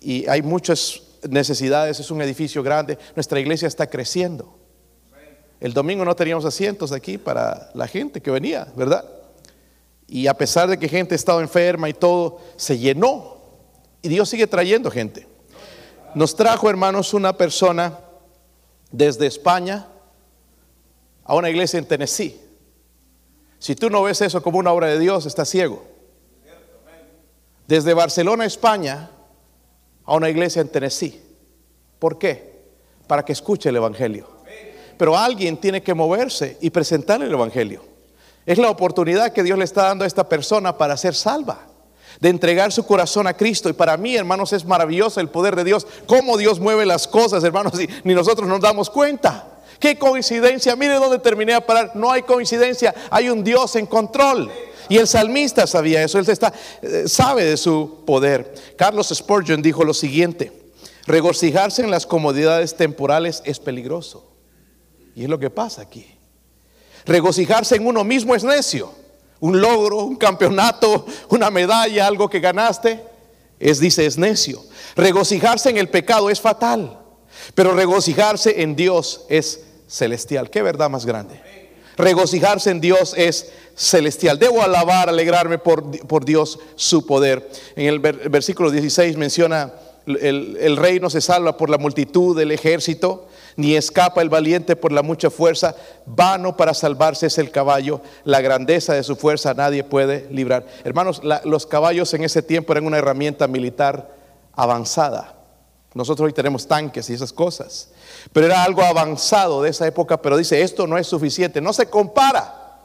y 0.00 0.28
hay 0.28 0.42
muchas 0.42 1.00
necesidades, 1.28 1.98
es 1.98 2.10
un 2.10 2.20
edificio 2.20 2.62
grande, 2.62 2.98
nuestra 3.14 3.40
iglesia 3.40 3.68
está 3.68 3.86
creciendo. 3.86 4.54
El 5.60 5.72
domingo 5.72 6.04
no 6.04 6.14
teníamos 6.14 6.44
asientos 6.44 6.92
aquí 6.92 7.18
para 7.18 7.70
la 7.74 7.86
gente 7.86 8.20
que 8.20 8.30
venía, 8.30 8.68
¿verdad? 8.76 9.04
Y 10.06 10.26
a 10.26 10.34
pesar 10.34 10.68
de 10.68 10.78
que 10.78 10.88
gente 10.88 11.14
estaba 11.14 11.40
enferma 11.40 11.88
y 11.88 11.94
todo, 11.94 12.40
se 12.56 12.78
llenó. 12.78 13.38
Y 14.02 14.08
Dios 14.08 14.28
sigue 14.28 14.46
trayendo 14.46 14.90
gente. 14.90 15.26
Nos 16.14 16.36
trajo, 16.36 16.70
hermanos, 16.70 17.14
una 17.14 17.36
persona 17.36 17.98
desde 18.90 19.26
España 19.26 19.88
a 21.24 21.34
una 21.34 21.50
iglesia 21.50 21.78
en 21.78 21.86
Tennessee. 21.86 22.40
Si 23.58 23.74
tú 23.74 23.90
no 23.90 24.02
ves 24.02 24.20
eso 24.20 24.42
como 24.42 24.58
una 24.58 24.72
obra 24.72 24.88
de 24.88 24.98
Dios, 24.98 25.26
estás 25.26 25.48
ciego. 25.48 25.82
Desde 27.66 27.94
Barcelona, 27.94 28.44
España, 28.44 29.10
a 30.04 30.14
una 30.14 30.28
iglesia 30.28 30.62
en 30.62 30.68
Tennessee. 30.68 31.20
¿Por 31.98 32.18
qué? 32.18 32.64
Para 33.08 33.24
que 33.24 33.32
escuche 33.32 33.70
el 33.70 33.76
Evangelio. 33.76 34.35
Pero 34.96 35.16
alguien 35.16 35.56
tiene 35.56 35.82
que 35.82 35.94
moverse 35.94 36.56
y 36.60 36.70
presentarle 36.70 37.26
el 37.26 37.32
Evangelio. 37.32 37.82
Es 38.46 38.58
la 38.58 38.70
oportunidad 38.70 39.32
que 39.32 39.42
Dios 39.42 39.58
le 39.58 39.64
está 39.64 39.84
dando 39.84 40.04
a 40.04 40.06
esta 40.06 40.28
persona 40.28 40.78
para 40.78 40.96
ser 40.96 41.14
salva, 41.14 41.66
de 42.20 42.28
entregar 42.28 42.70
su 42.70 42.86
corazón 42.86 43.26
a 43.26 43.34
Cristo. 43.34 43.68
Y 43.68 43.72
para 43.72 43.96
mí, 43.96 44.14
hermanos, 44.14 44.52
es 44.52 44.64
maravilloso 44.64 45.20
el 45.20 45.28
poder 45.28 45.56
de 45.56 45.64
Dios, 45.64 45.86
cómo 46.06 46.36
Dios 46.36 46.60
mueve 46.60 46.86
las 46.86 47.08
cosas, 47.08 47.42
hermanos, 47.42 47.78
y 47.80 47.88
ni 48.04 48.14
nosotros 48.14 48.48
nos 48.48 48.60
damos 48.60 48.88
cuenta. 48.88 49.52
Qué 49.80 49.98
coincidencia, 49.98 50.76
mire 50.76 50.94
dónde 50.94 51.18
terminé 51.18 51.54
a 51.54 51.66
parar. 51.66 51.92
No 51.94 52.10
hay 52.10 52.22
coincidencia, 52.22 52.94
hay 53.10 53.28
un 53.28 53.42
Dios 53.42 53.76
en 53.76 53.86
control. 53.86 54.50
Y 54.88 54.98
el 54.98 55.08
salmista 55.08 55.66
sabía 55.66 56.02
eso, 56.02 56.18
él 56.18 56.28
está, 56.28 56.52
eh, 56.80 57.04
sabe 57.06 57.44
de 57.44 57.56
su 57.56 58.04
poder. 58.06 58.54
Carlos 58.76 59.10
Spurgeon 59.12 59.60
dijo 59.60 59.84
lo 59.84 59.92
siguiente, 59.92 60.52
regocijarse 61.06 61.82
en 61.82 61.90
las 61.90 62.06
comodidades 62.06 62.76
temporales 62.76 63.42
es 63.44 63.58
peligroso. 63.58 64.35
Y 65.16 65.24
es 65.24 65.30
lo 65.30 65.38
que 65.38 65.48
pasa 65.48 65.80
aquí. 65.80 66.06
Regocijarse 67.06 67.74
en 67.76 67.86
uno 67.86 68.04
mismo 68.04 68.34
es 68.34 68.44
necio. 68.44 68.92
Un 69.40 69.60
logro, 69.60 70.04
un 70.04 70.16
campeonato, 70.16 71.06
una 71.30 71.50
medalla, 71.50 72.06
algo 72.06 72.28
que 72.28 72.38
ganaste, 72.38 73.02
es, 73.58 73.80
dice, 73.80 74.04
es 74.04 74.18
necio. 74.18 74.62
Regocijarse 74.94 75.70
en 75.70 75.78
el 75.78 75.88
pecado 75.88 76.28
es 76.28 76.40
fatal. 76.40 77.00
Pero 77.54 77.72
regocijarse 77.72 78.60
en 78.60 78.76
Dios 78.76 79.24
es 79.30 79.64
celestial. 79.88 80.50
Qué 80.50 80.60
verdad 80.60 80.90
más 80.90 81.06
grande. 81.06 81.40
Regocijarse 81.96 82.70
en 82.70 82.82
Dios 82.82 83.14
es 83.16 83.52
celestial. 83.74 84.38
Debo 84.38 84.62
alabar, 84.62 85.08
alegrarme 85.08 85.56
por, 85.56 86.06
por 86.06 86.26
Dios, 86.26 86.58
su 86.74 87.06
poder. 87.06 87.48
En 87.74 87.86
el 87.86 88.00
versículo 88.00 88.70
16 88.70 89.16
menciona, 89.16 89.72
el, 90.04 90.58
el 90.60 90.76
rey 90.76 91.00
no 91.00 91.08
se 91.08 91.22
salva 91.22 91.56
por 91.56 91.70
la 91.70 91.78
multitud 91.78 92.36
del 92.36 92.52
ejército, 92.52 93.28
ni 93.56 93.74
escapa 93.74 94.22
el 94.22 94.28
valiente 94.28 94.76
por 94.76 94.92
la 94.92 95.02
mucha 95.02 95.30
fuerza. 95.30 95.74
Vano 96.04 96.56
para 96.56 96.74
salvarse 96.74 97.26
es 97.26 97.38
el 97.38 97.50
caballo, 97.50 98.00
la 98.24 98.40
grandeza 98.40 98.94
de 98.94 99.02
su 99.02 99.16
fuerza 99.16 99.54
nadie 99.54 99.82
puede 99.82 100.28
librar. 100.30 100.66
Hermanos, 100.84 101.22
los 101.44 101.66
caballos 101.66 102.12
en 102.14 102.24
ese 102.24 102.42
tiempo 102.42 102.72
eran 102.72 102.86
una 102.86 102.98
herramienta 102.98 103.48
militar 103.48 104.14
avanzada. 104.52 105.34
Nosotros 105.94 106.26
hoy 106.26 106.32
tenemos 106.34 106.68
tanques 106.68 107.08
y 107.08 107.14
esas 107.14 107.32
cosas. 107.32 107.90
Pero 108.32 108.46
era 108.46 108.62
algo 108.62 108.82
avanzado 108.82 109.62
de 109.62 109.70
esa 109.70 109.86
época, 109.86 110.20
pero 110.20 110.36
dice, 110.36 110.60
esto 110.60 110.86
no 110.86 110.98
es 110.98 111.06
suficiente, 111.06 111.60
no 111.62 111.72
se 111.72 111.88
compara 111.88 112.80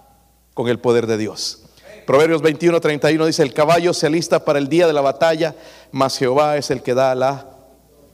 con 0.53 0.69
el 0.69 0.79
poder 0.79 1.07
de 1.07 1.17
Dios. 1.17 1.63
Proverbios 2.07 2.41
21, 2.41 2.79
31 2.79 3.25
dice, 3.25 3.43
el 3.43 3.53
caballo 3.53 3.93
se 3.93 4.07
alista 4.07 4.43
para 4.45 4.59
el 4.59 4.69
día 4.69 4.87
de 4.87 4.93
la 4.93 5.01
batalla, 5.01 5.55
mas 5.91 6.17
Jehová 6.17 6.57
es 6.57 6.71
el 6.71 6.81
que 6.81 6.93
da 6.93 7.13
la 7.13 7.47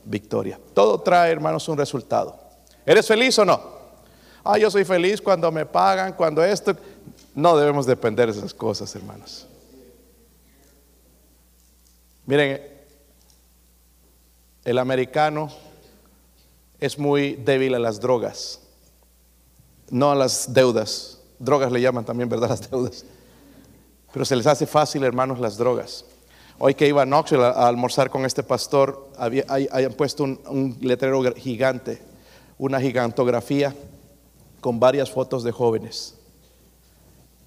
victoria. 0.03 0.59
Todo 0.73 0.99
trae, 1.01 1.31
hermanos, 1.31 1.69
un 1.69 1.77
resultado. 1.77 2.46
¿Eres 2.87 3.05
feliz 3.05 3.37
o 3.37 3.43
no? 3.43 3.59
Ah, 4.45 4.57
yo 4.57 4.71
soy 4.71 4.85
feliz 4.85 5.21
cuando 5.21 5.51
me 5.51 5.65
pagan, 5.65 6.13
cuando 6.13 6.41
esto. 6.41 6.73
No 7.35 7.57
debemos 7.57 7.85
depender 7.85 8.31
de 8.31 8.39
esas 8.39 8.53
cosas, 8.53 8.95
hermanos. 8.95 9.45
Miren, 12.25 12.61
el 14.63 14.77
americano 14.77 15.51
es 16.79 16.97
muy 16.97 17.35
débil 17.35 17.75
a 17.75 17.79
las 17.79 17.99
drogas, 17.99 18.61
no 19.89 20.11
a 20.11 20.15
las 20.15 20.53
deudas. 20.53 21.19
Drogas 21.39 21.73
le 21.73 21.81
llaman 21.81 22.05
también, 22.05 22.29
¿verdad? 22.29 22.49
Las 22.51 22.71
deudas. 22.71 23.03
Pero 24.13 24.23
se 24.23 24.35
les 24.37 24.47
hace 24.47 24.65
fácil, 24.65 25.03
hermanos, 25.03 25.39
las 25.39 25.57
drogas. 25.57 26.05
Hoy 26.57 26.73
que 26.73 26.87
iba 26.87 27.03
a 27.03 27.05
Knoxville 27.05 27.43
a, 27.43 27.67
almorzar 27.67 28.09
con 28.09 28.25
este 28.25 28.41
pastor, 28.41 29.09
había, 29.17 29.45
puesto 29.95 30.23
un 30.23 30.77
letrero 30.81 31.21
gigante 31.35 32.01
una 32.57 32.79
gigantografía 32.79 33.75
con 34.61 34.79
varias 34.79 35.11
fotos 35.11 35.43
de 35.43 35.51
jóvenes, 35.51 36.15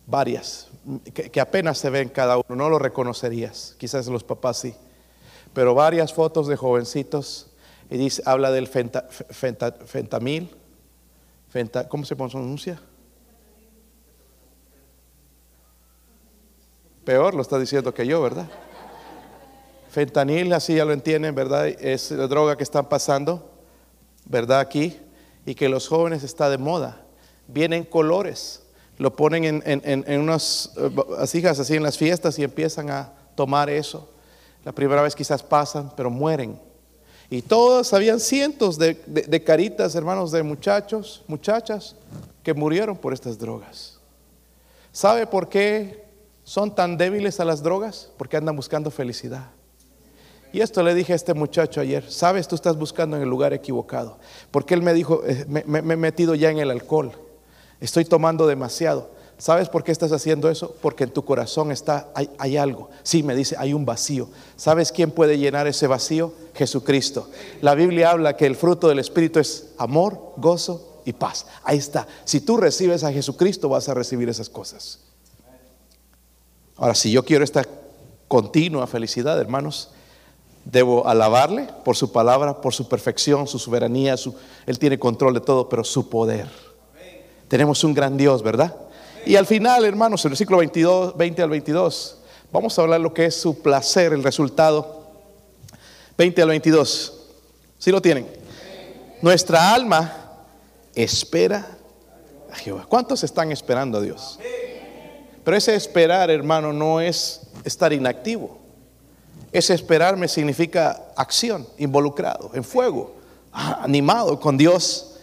varias, 0.06 0.68
que, 1.12 1.40
apenas 1.40 1.78
se 1.78 1.90
ven 1.90 2.08
cada 2.08 2.36
uno, 2.36 2.56
no 2.56 2.68
lo 2.68 2.78
reconocerías, 2.78 3.74
quizás 3.78 4.06
los 4.06 4.24
papás 4.24 4.58
sí, 4.58 4.74
pero 5.52 5.74
varias 5.74 6.12
fotos 6.12 6.46
de 6.46 6.56
jovencitos 6.56 7.50
y 7.90 7.96
dice, 7.96 8.22
habla 8.24 8.50
del 8.52 8.68
fentamil, 8.68 10.56
¿cómo 11.88 12.04
se 12.04 12.14
pronuncia? 12.14 12.80
Peor 17.04 17.34
lo 17.34 17.42
está 17.42 17.58
diciendo 17.58 17.92
que 17.92 18.06
yo, 18.06 18.22
¿verdad? 18.22 18.48
Fentanil, 19.90 20.52
así 20.52 20.76
ya 20.76 20.84
lo 20.84 20.92
entienden, 20.92 21.34
¿verdad? 21.34 21.66
Es 21.66 22.12
la 22.12 22.28
droga 22.28 22.56
que 22.56 22.62
están 22.62 22.88
pasando. 22.88 23.49
¿Verdad? 24.24 24.61
Aquí, 24.61 24.98
y 25.46 25.54
que 25.54 25.68
los 25.68 25.88
jóvenes 25.88 26.22
está 26.22 26.50
de 26.50 26.59
moda. 26.59 27.02
Vienen 27.48 27.85
colores, 27.85 28.62
lo 28.98 29.14
ponen 29.16 29.44
en, 29.44 29.62
en, 29.64 30.20
unas 30.20 30.72
eh, 30.76 30.90
vasijas 31.18 31.59
así 31.59 31.74
en 31.74 31.83
las 31.83 31.98
fiestas 31.98 32.38
y 32.38 32.44
empiezan 32.44 32.90
a 32.90 33.12
tomar 33.35 33.70
eso. 33.70 34.09
La 34.64 34.72
primera 34.72 35.02
vez 35.02 35.14
quizás 35.14 35.42
pasan, 35.42 35.92
pero 35.96 36.11
mueren. 36.11 36.61
Y 37.30 37.42
todos 37.42 37.92
habían 37.94 38.20
cientos 38.20 38.76
de, 38.76 38.94
de 39.06 39.44
caritas, 39.44 39.94
hermanos, 39.94 40.33
de 40.33 40.42
muchachos, 40.42 41.22
muchachas 41.28 41.96
que 42.42 42.54
murieron 42.54 42.96
por 42.96 43.12
estas 43.12 43.38
drogas. 43.38 43.98
¿Sabe 44.92 45.26
por 45.26 45.48
qué 45.48 46.04
son 46.44 46.74
tan 46.74 46.96
débiles 46.96 47.38
a 47.38 47.44
las 47.44 47.62
drogas? 47.62 48.11
Porque 48.16 48.37
andan 48.37 48.56
buscando 48.56 48.90
felicidad. 48.90 49.50
Y 50.52 50.60
esto 50.60 50.82
le 50.82 50.94
dije 50.94 51.12
a 51.12 51.16
este 51.16 51.34
muchacho 51.34 51.80
ayer, 51.80 52.10
sabes, 52.10 52.48
tú 52.48 52.54
estás 52.54 52.76
buscando 52.76 53.16
en 53.16 53.22
el 53.22 53.28
lugar 53.28 53.52
equivocado, 53.52 54.18
porque 54.50 54.74
él 54.74 54.82
me 54.82 54.92
dijo, 54.92 55.22
eh, 55.24 55.44
me, 55.48 55.78
he 55.78 55.96
metido 55.96 56.34
ya 56.34 56.50
en 56.50 56.58
el 56.58 56.70
alcohol, 56.70 57.12
estoy 57.80 58.04
tomando 58.04 58.46
demasiado. 58.46 59.20
¿Sabes 59.38 59.70
por 59.70 59.82
qué 59.82 59.90
estás 59.90 60.12
haciendo 60.12 60.50
eso? 60.50 60.76
Porque 60.82 61.04
en 61.04 61.10
tu 61.12 61.24
corazón 61.24 61.72
está, 61.72 62.10
hay, 62.14 62.28
hay, 62.36 62.58
algo. 62.58 62.90
Sí, 63.02 63.22
me 63.22 63.34
dice, 63.34 63.56
hay 63.58 63.72
un 63.72 63.86
vacío. 63.86 64.28
¿Sabes 64.54 64.92
quién 64.92 65.10
puede 65.10 65.38
llenar 65.38 65.66
ese 65.66 65.86
vacío? 65.86 66.34
Jesucristo. 66.54 67.30
La 67.62 67.74
Biblia 67.74 68.10
habla 68.10 68.36
que 68.36 68.44
el 68.44 68.54
fruto 68.54 68.86
del 68.86 68.98
Espíritu 68.98 69.38
es 69.38 69.68
amor, 69.78 70.34
gozo 70.36 71.00
y 71.06 71.14
paz. 71.14 71.46
Ahí 71.64 71.78
está. 71.78 72.06
Si 72.26 72.42
tú 72.42 72.58
recibes 72.58 73.02
a 73.02 73.12
Jesucristo, 73.12 73.70
vas 73.70 73.88
a 73.88 73.94
recibir 73.94 74.28
esas 74.28 74.50
cosas. 74.50 74.98
Ahora, 76.76 76.94
si 76.94 77.10
yo 77.10 77.24
quiero 77.24 77.42
esta 77.42 77.64
continua 78.28 78.86
felicidad, 78.86 79.40
hermanos, 79.40 79.90
Debo 80.70 81.06
alabarle 81.06 81.68
por 81.85 81.96
su 81.96 82.12
palabra, 82.12 82.61
por 82.61 82.72
su 82.72 82.87
perfección, 82.88 83.46
su 83.48 83.59
soberanía, 83.59 84.16
su, 84.16 84.35
Él 84.66 84.78
tiene 84.78 84.98
control 84.98 85.35
de 85.35 85.40
todo, 85.40 85.68
pero 85.68 85.83
su 85.83 86.09
poder. 86.09 86.48
Tenemos 87.48 87.83
un 87.83 87.92
gran 87.92 88.16
Dios, 88.16 88.42
¿verdad? 88.42 88.76
Y 89.26 89.35
al 89.35 89.46
final, 89.46 89.85
hermanos, 89.85 90.24
el 90.24 90.30
versículo 90.30 90.59
22, 90.59 91.16
20 91.16 91.42
al 91.42 91.50
22, 91.50 92.18
vamos 92.52 92.78
a 92.78 92.83
hablar 92.83 93.00
lo 93.00 93.12
que 93.12 93.26
es 93.26 93.35
su 93.35 93.61
placer, 93.61 94.12
el 94.12 94.22
resultado. 94.22 95.00
20 96.16 96.42
al 96.42 96.48
22. 96.48 97.20
¿Sí 97.78 97.90
lo 97.90 98.00
tienen? 98.00 98.28
Nuestra 99.22 99.74
alma 99.74 100.14
espera 100.94 101.66
a 102.52 102.56
Jehová. 102.56 102.87
¿Cuántos 102.88 103.24
están 103.24 103.50
esperando 103.50 103.98
a 103.98 104.00
Dios? 104.02 104.38
Pero 105.42 105.56
ese 105.56 105.74
esperar, 105.74 106.30
hermano, 106.30 106.72
no 106.72 107.00
es 107.00 107.40
estar 107.64 107.92
inactivo. 107.92 108.59
Ese 109.52 109.74
esperarme 109.74 110.28
significa 110.28 111.12
acción, 111.16 111.66
involucrado, 111.78 112.50
en 112.54 112.62
fuego, 112.62 113.16
ah, 113.52 113.80
animado 113.82 114.38
con 114.38 114.56
Dios. 114.56 115.16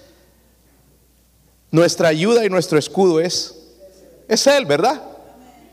Nuestra 1.72 2.10
ayuda 2.10 2.46
y 2.46 2.50
nuestro 2.50 2.78
escudo 2.78 3.20
es, 3.20 3.56
es 4.28 4.46
Él, 4.48 4.66
¿verdad? 4.66 5.02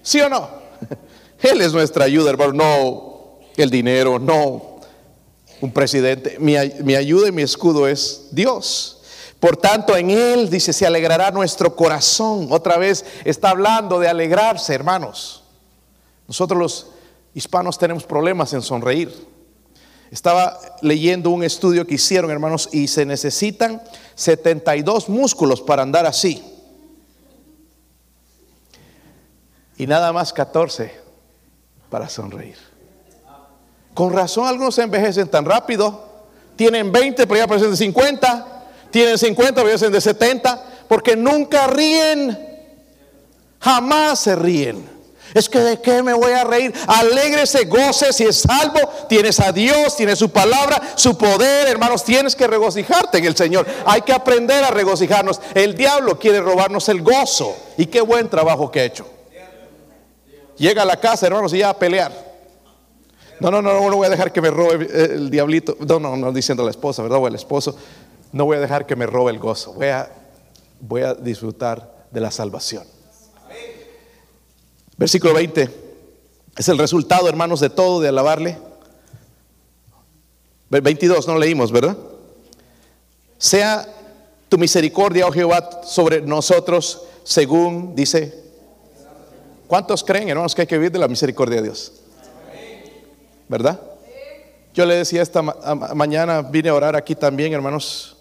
¿Sí 0.03 0.21
o 0.21 0.29
no? 0.29 0.49
Él 1.43 1.61
es 1.61 1.73
nuestra 1.73 2.05
ayuda, 2.05 2.31
hermano, 2.31 2.53
no 2.53 3.41
el 3.57 3.71
dinero, 3.71 4.19
no 4.19 4.81
un 5.61 5.73
presidente. 5.73 6.37
Mi, 6.39 6.55
mi 6.83 6.95
ayuda 6.95 7.29
y 7.29 7.33
mi 7.33 7.43
escudo 7.43 7.89
es 7.89 8.29
Dios. 8.31 9.01
Por 9.41 9.57
tanto, 9.57 9.97
en 9.97 10.11
Él, 10.11 10.49
dice, 10.49 10.73
se 10.73 10.87
alegrará 10.87 11.31
nuestro 11.31 11.75
corazón. 11.75 12.49
Otra 12.51 12.77
vez 12.79 13.05
está 13.25 13.51
hablando 13.51 13.99
de 13.99 14.09
alegrarse, 14.09 14.75
hermanos. 14.75 15.43
Nosotros 16.27 16.59
los 16.59 16.87
hispanos 17.35 17.79
tenemos 17.79 18.05
problemas 18.05 18.53
en 18.53 18.63
sonreír. 18.63 19.13
Estaba 20.11 20.59
leyendo 20.81 21.31
un 21.31 21.43
estudio 21.43 21.87
que 21.87 21.95
hicieron, 21.95 22.31
hermanos, 22.31 22.69
y 22.73 22.89
se 22.89 23.05
necesitan 23.05 23.83
72 24.15 25.09
músculos 25.09 25.61
para 25.61 25.83
andar 25.83 26.07
así. 26.07 26.43
Y 29.77 29.87
nada 29.87 30.13
más 30.13 30.33
14 30.33 30.93
para 31.91 32.09
sonreír. 32.09 32.57
Con 33.93 34.13
razón 34.13 34.47
algunos 34.47 34.77
se 34.77 34.83
envejecen 34.83 35.29
tan 35.29 35.45
rápido. 35.45 36.13
Tienen 36.55 36.93
20, 36.93 37.27
pero 37.27 37.41
ya 37.41 37.47
parecen 37.49 37.77
50 37.77 38.55
tienen 38.95 39.19
50, 39.19 39.65
veces 39.65 39.91
de 39.91 40.01
70, 40.01 40.85
porque 40.87 41.17
nunca 41.17 41.67
ríen, 41.67 42.39
jamás 43.59 44.21
se 44.21 44.37
ríen. 44.37 44.89
Es 45.33 45.49
que 45.49 45.59
de 45.59 45.81
qué 45.81 46.03
me 46.03 46.13
voy 46.13 46.33
a 46.33 46.45
reír. 46.45 46.75
Alégrese, 46.87 47.65
goce 47.65 48.13
si 48.13 48.25
es 48.25 48.43
salvo. 48.43 48.81
Tienes 49.09 49.41
a 49.41 49.53
Dios, 49.53 49.97
tienes 49.97 50.19
su 50.19 50.31
palabra, 50.31 50.81
su 50.97 51.17
poder, 51.17 51.69
hermanos. 51.69 52.05
Tienes 52.05 52.37
que 52.37 52.47
regocijarte 52.47 53.19
en 53.19 53.25
el 53.25 53.37
Señor. 53.37 53.67
Hay 53.87 54.03
que 54.03 54.13
aprender 54.13 54.63
a 54.63 54.71
regocijarnos. 54.71 55.41
El 55.55 55.75
diablo 55.75 56.19
quiere 56.19 56.41
robarnos 56.41 56.89
el 56.89 57.03
gozo. 57.03 57.57
Y 57.77 57.87
qué 57.87 58.01
buen 58.01 58.29
trabajo 58.29 58.71
que 58.71 58.81
ha 58.81 58.85
hecho. 58.85 59.07
Llega 60.57 60.83
a 60.83 60.85
la 60.85 61.01
casa, 61.01 61.27
hermanos, 61.27 61.53
y 61.55 61.59
ya 61.59 61.71
a 61.71 61.79
pelear. 61.79 62.13
No, 63.41 63.51
no, 63.51 63.61
no, 63.61 63.73
no 63.73 63.97
voy 63.97 64.07
a 64.07 64.11
dejar 64.11 64.33
que 64.33 64.41
me 64.41 64.51
robe 64.51 64.89
el 64.93 65.31
diablito. 65.31 65.77
No, 65.81 65.99
no, 65.99 66.17
no 66.17 66.33
diciendo 66.33 66.63
la 66.63 66.71
esposa, 66.71 67.03
¿verdad? 67.03 67.19
O 67.19 67.27
el 67.27 67.35
esposo 67.35 67.77
no 68.35 68.47
voy 68.47 68.57
a 68.57 68.61
dejar 68.61 68.85
que 68.85 68.97
me 68.97 69.07
robe 69.07 69.31
el 69.31 69.39
gozo, 69.39 69.75
voy 69.75 69.87
a, 69.87 70.11
voy 70.81 71.03
a 71.03 71.15
disfrutar 71.15 72.09
de 72.11 72.21
la 72.21 72.33
salvación. 72.33 72.83
Versículo 74.97 75.35
20, 75.35 75.69
es 76.57 76.69
el 76.69 76.79
resultado, 76.79 77.29
hermanos, 77.29 77.61
de 77.61 77.71
todo, 77.71 78.01
de 78.01 78.09
alabarle. 78.09 78.59
22, 80.71 81.27
no 81.29 81.39
leímos, 81.39 81.71
¿verdad? 81.71 81.97
Sea 83.39 83.89
tu 84.49 84.59
misericordia, 84.59 85.27
oh 85.27 85.33
Jehová, 85.33 85.83
sobre 85.85 86.21
nosotros, 86.21 87.03
según 87.25 87.95
dice. 87.95 88.43
¿Cuántos 89.67 90.05
creen, 90.05 90.29
hermanos, 90.29 90.55
que 90.55 90.63
hay 90.63 90.67
que 90.67 90.77
vivir 90.77 90.93
de 90.93 90.99
la 90.99 91.09
misericordia 91.09 91.57
de 91.57 91.63
Dios? 91.65 91.93
¿Verdad? 93.49 93.81
Yo 94.75 94.87
le 94.87 94.97
decía 94.97 95.23
esta 95.23 95.43
mañana, 95.43 96.43
vine 96.43 96.69
a 96.69 96.75
orar 96.75 96.97
aquí 96.97 97.15
también, 97.15 97.53
hermanos, 97.53 98.17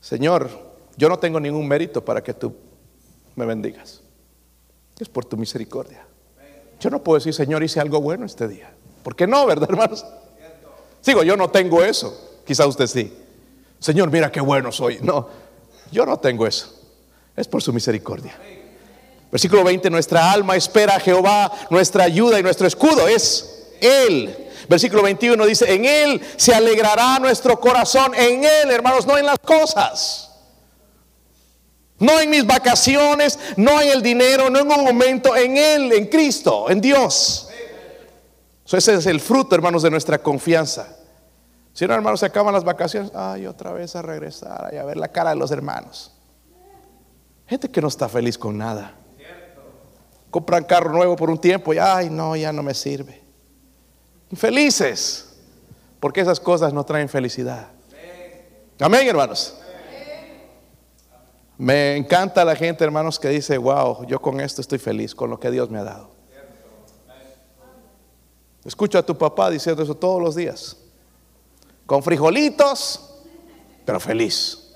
Señor, 0.00 0.50
yo 0.96 1.08
no 1.08 1.18
tengo 1.18 1.38
ningún 1.38 1.66
mérito 1.68 2.04
para 2.04 2.22
que 2.22 2.34
tú 2.34 2.54
me 3.36 3.46
bendigas. 3.46 4.02
Es 5.00 5.08
por 5.08 5.24
tu 5.24 5.36
misericordia. 5.36 6.04
Yo 6.78 6.90
no 6.90 7.02
puedo 7.02 7.18
decir, 7.18 7.34
Señor, 7.34 7.62
hice 7.62 7.80
algo 7.80 8.00
bueno 8.00 8.26
este 8.26 8.46
día. 8.46 8.70
¿Por 9.02 9.16
qué 9.16 9.26
no, 9.26 9.46
verdad, 9.46 9.68
hermanos? 9.70 10.04
Sigo, 11.00 11.22
yo 11.22 11.36
no 11.36 11.48
tengo 11.50 11.82
eso. 11.82 12.42
Quizá 12.46 12.66
usted 12.66 12.86
sí. 12.86 13.12
Señor, 13.78 14.10
mira 14.10 14.30
qué 14.30 14.40
bueno 14.40 14.70
soy. 14.70 14.98
No, 15.00 15.28
yo 15.90 16.04
no 16.04 16.18
tengo 16.18 16.46
eso. 16.46 16.74
Es 17.36 17.48
por 17.48 17.62
su 17.62 17.72
misericordia. 17.72 18.36
Versículo 19.30 19.64
20, 19.64 19.88
nuestra 19.90 20.30
alma 20.30 20.56
espera 20.56 20.96
a 20.96 21.00
Jehová, 21.00 21.50
nuestra 21.70 22.04
ayuda 22.04 22.38
y 22.38 22.42
nuestro 22.42 22.66
escudo 22.66 23.08
es 23.08 23.68
Él. 23.80 24.48
Versículo 24.68 25.02
21 25.02 25.46
dice, 25.46 25.72
en 25.72 25.84
Él 25.84 26.20
se 26.36 26.54
alegrará 26.54 27.18
nuestro 27.18 27.58
corazón, 27.58 28.14
en 28.14 28.44
Él, 28.44 28.70
hermanos, 28.70 29.06
no 29.06 29.16
en 29.16 29.26
las 29.26 29.38
cosas. 29.38 30.29
No 32.00 32.18
en 32.18 32.30
mis 32.30 32.46
vacaciones, 32.46 33.38
no 33.56 33.80
en 33.80 33.90
el 33.90 34.02
dinero, 34.02 34.48
no 34.48 34.58
en 34.58 34.70
un 34.70 34.84
momento, 34.84 35.36
en 35.36 35.56
Él, 35.56 35.92
en 35.92 36.06
Cristo, 36.06 36.70
en 36.70 36.80
Dios. 36.80 37.48
ese 38.64 38.94
es 38.94 39.06
el 39.06 39.20
fruto, 39.20 39.54
hermanos, 39.54 39.82
de 39.82 39.90
nuestra 39.90 40.18
confianza. 40.18 40.96
Si 41.74 41.86
no, 41.86 41.94
hermanos, 41.94 42.20
se 42.20 42.26
acaban 42.26 42.54
las 42.54 42.64
vacaciones, 42.64 43.12
ay, 43.14 43.46
otra 43.46 43.72
vez 43.72 43.94
a 43.94 44.02
regresar, 44.02 44.74
a 44.74 44.84
ver 44.84 44.96
la 44.96 45.08
cara 45.08 45.30
de 45.30 45.36
los 45.36 45.50
hermanos. 45.50 46.12
Gente 47.46 47.68
que 47.68 47.80
no 47.82 47.88
está 47.88 48.08
feliz 48.08 48.38
con 48.38 48.56
nada. 48.56 48.94
Compran 50.30 50.64
carro 50.64 50.92
nuevo 50.92 51.16
por 51.16 51.28
un 51.28 51.38
tiempo 51.38 51.74
y, 51.74 51.78
ay, 51.78 52.08
no, 52.08 52.34
ya 52.34 52.52
no 52.52 52.62
me 52.62 52.74
sirve. 52.74 53.20
Felices, 54.34 55.36
porque 55.98 56.20
esas 56.20 56.40
cosas 56.40 56.72
no 56.72 56.84
traen 56.84 57.08
felicidad. 57.08 57.68
Amén, 58.78 59.06
hermanos. 59.06 59.56
Me 61.60 61.96
encanta 61.96 62.44
la 62.44 62.56
gente, 62.56 62.82
hermanos, 62.82 63.18
que 63.18 63.28
dice, 63.28 63.58
wow, 63.58 64.06
yo 64.06 64.20
con 64.20 64.40
esto 64.40 64.62
estoy 64.62 64.78
feliz, 64.78 65.14
con 65.14 65.28
lo 65.28 65.38
que 65.38 65.50
Dios 65.50 65.68
me 65.68 65.78
ha 65.78 65.84
dado. 65.84 66.10
Escucho 68.64 68.98
a 68.98 69.02
tu 69.04 69.16
papá 69.16 69.50
diciendo 69.50 69.82
eso 69.82 69.94
todos 69.94 70.22
los 70.22 70.34
días. 70.34 70.78
Con 71.84 72.02
frijolitos, 72.02 73.14
pero 73.84 74.00
feliz. 74.00 74.74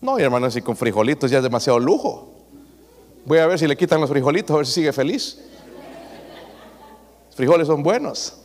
No, 0.00 0.18
hermanos, 0.18 0.54
si 0.54 0.62
con 0.62 0.76
frijolitos 0.76 1.30
ya 1.30 1.38
es 1.38 1.44
demasiado 1.44 1.78
lujo. 1.78 2.32
Voy 3.26 3.38
a 3.38 3.46
ver 3.46 3.58
si 3.58 3.66
le 3.66 3.76
quitan 3.76 4.00
los 4.00 4.08
frijolitos, 4.08 4.54
a 4.54 4.56
ver 4.56 4.66
si 4.66 4.72
sigue 4.72 4.92
feliz. 4.92 5.38
Los 7.26 7.36
frijoles 7.36 7.66
son 7.66 7.82
buenos 7.82 8.38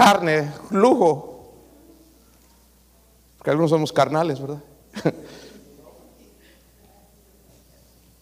carne, 0.00 0.50
lujo. 0.70 1.52
Porque 3.36 3.50
algunos 3.50 3.70
somos 3.70 3.92
carnales, 3.92 4.40
¿verdad? 4.40 4.62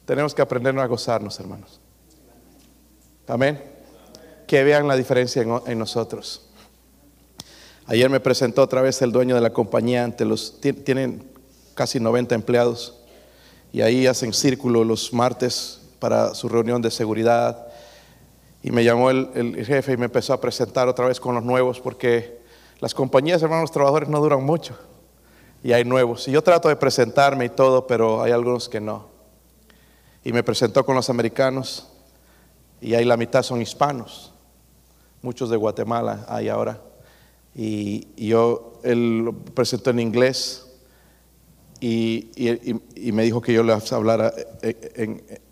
Tenemos 0.08 0.34
que 0.34 0.40
aprender 0.40 0.76
a 0.78 0.86
gozarnos, 0.86 1.38
hermanos. 1.38 1.82
Amén. 3.26 3.62
Que 4.46 4.64
vean 4.64 4.88
la 4.88 4.96
diferencia 4.96 5.42
en, 5.42 5.78
nosotros. 5.78 6.48
Ayer 7.84 8.08
me 8.08 8.18
presentó 8.18 8.62
otra 8.62 8.80
vez 8.80 9.02
el 9.02 9.12
dueño 9.12 9.34
de 9.34 9.42
la 9.42 9.52
compañía 9.52 10.04
ante 10.04 10.24
los 10.24 10.62
tienen 10.62 11.30
casi 11.74 12.00
90 12.00 12.34
empleados 12.34 13.02
y 13.70 13.82
ahí 13.82 14.06
hacen 14.06 14.32
círculo 14.32 14.82
los 14.82 15.12
martes 15.12 15.82
para 15.98 16.34
su 16.34 16.48
reunión 16.48 16.80
de 16.80 16.90
seguridad 16.90 17.66
y 18.62 18.70
me 18.70 18.84
llamó 18.84 19.10
el, 19.10 19.62
jefe 19.62 19.92
y 19.92 19.98
me 19.98 20.06
empezó 20.06 20.32
a 20.32 20.40
presentar 20.40 20.88
otra 20.88 21.06
vez 21.06 21.20
con 21.20 21.34
los 21.34 21.44
nuevos 21.44 21.80
porque 21.80 22.40
las 22.80 22.94
compañías, 22.94 23.42
hermanos, 23.42 23.70
trabajadores 23.72 24.08
no 24.08 24.20
duran 24.20 24.42
mucho 24.42 24.74
y 25.62 25.72
hay 25.72 25.84
nuevos. 25.84 26.26
Y 26.28 26.30
yo 26.30 26.42
trato 26.42 26.70
de 26.70 26.76
presentarme 26.76 27.44
y 27.44 27.50
todo, 27.50 27.86
pero 27.86 28.22
hay 28.22 28.32
algunos 28.32 28.70
que 28.70 28.80
no. 28.80 29.17
Y 30.28 30.32
me 30.34 30.42
presentó 30.42 30.84
con 30.84 30.94
los 30.94 31.08
americanos 31.08 31.86
y 32.82 32.92
ahí 32.92 33.06
la 33.06 33.16
mitad 33.16 33.42
son 33.42 33.62
hispanos, 33.62 34.34
muchos 35.22 35.48
de 35.48 35.56
Guatemala 35.56 36.26
hay 36.28 36.50
ahora. 36.50 36.82
Y, 37.54 38.06
yo, 38.14 38.78
él 38.82 39.20
lo 39.20 39.32
presentó 39.32 39.88
en 39.88 40.00
inglés 40.00 40.66
y, 41.80 42.28
me 43.10 43.22
dijo 43.22 43.40
que 43.40 43.54
yo 43.54 43.62
les 43.62 43.90
hablara 43.90 44.34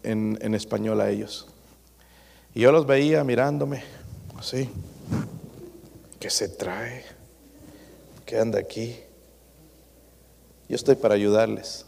en 0.03 0.55
español 0.55 1.01
a 1.01 1.09
ellos. 1.09 1.49
Y 2.55 2.61
yo 2.61 2.71
los 2.71 2.87
veía 2.87 3.25
mirándome, 3.25 3.83
así. 4.39 4.69
¿Qué 6.21 6.29
se 6.29 6.51
trae? 6.51 7.03
¿Qué 8.27 8.39
anda 8.39 8.59
aquí? 8.59 8.95
Yo 10.69 10.77
estoy 10.77 10.97
para 10.97 11.15
ayudarles. 11.15 11.86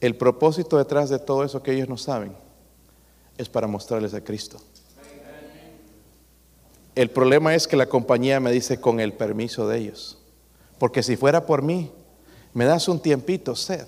El 0.00 0.16
propósito 0.16 0.78
detrás 0.78 1.10
de 1.10 1.18
todo 1.18 1.44
eso 1.44 1.62
que 1.62 1.72
ellos 1.72 1.88
no 1.88 1.96
saben 1.96 2.32
es 3.36 3.48
para 3.48 3.66
mostrarles 3.66 4.14
a 4.14 4.22
Cristo. 4.22 4.58
El 6.94 7.10
problema 7.10 7.54
es 7.54 7.68
que 7.68 7.76
la 7.76 7.86
compañía 7.86 8.40
me 8.40 8.50
dice 8.50 8.80
con 8.80 9.00
el 9.00 9.12
permiso 9.12 9.68
de 9.68 9.78
ellos. 9.78 10.18
Porque 10.78 11.02
si 11.02 11.16
fuera 11.16 11.46
por 11.46 11.62
mí, 11.62 11.90
me 12.52 12.64
das 12.64 12.88
un 12.88 13.00
tiempito, 13.00 13.54
sed. 13.54 13.86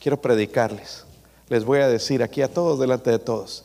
Quiero 0.00 0.20
predicarles. 0.20 1.04
Les 1.48 1.64
voy 1.64 1.80
a 1.80 1.88
decir 1.88 2.22
aquí 2.22 2.42
a 2.42 2.52
todos, 2.52 2.78
delante 2.78 3.10
de 3.10 3.18
todos. 3.18 3.64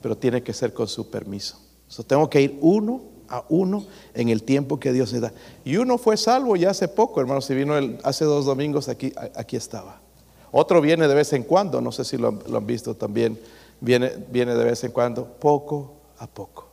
Pero 0.00 0.16
tiene 0.16 0.42
que 0.42 0.52
ser 0.52 0.72
con 0.72 0.88
su 0.88 1.10
permiso. 1.10 1.60
tengo 2.06 2.30
que 2.30 2.40
ir 2.40 2.58
uno 2.60 3.02
a 3.28 3.44
uno 3.48 3.84
en 4.14 4.28
el 4.28 4.42
tiempo 4.44 4.78
que 4.78 4.92
Dios 4.92 5.12
le 5.12 5.20
da. 5.20 5.32
Y 5.64 5.76
uno 5.76 5.98
fue 5.98 6.16
salvo 6.16 6.56
ya 6.56 6.70
hace 6.70 6.88
poco, 6.88 7.20
hermano. 7.20 7.40
Si 7.40 7.54
vino 7.54 7.74
hace 8.02 8.24
dos 8.24 8.46
domingos, 8.46 8.88
aquí, 8.88 9.12
aquí 9.34 9.56
estaba. 9.56 10.05
Otro 10.52 10.80
viene 10.80 11.08
de 11.08 11.14
vez 11.14 11.32
en 11.32 11.42
cuando, 11.42 11.80
no 11.80 11.92
sé 11.92 12.04
si 12.04 12.16
lo, 12.16 12.28
han 12.28 12.66
visto 12.66 12.94
también. 12.94 13.38
Viene, 13.80 14.12
viene 14.30 14.54
de 14.54 14.64
vez 14.64 14.82
en 14.84 14.92
cuando, 14.92 15.24
poco 15.24 15.94
a 16.18 16.26
poco. 16.26 16.68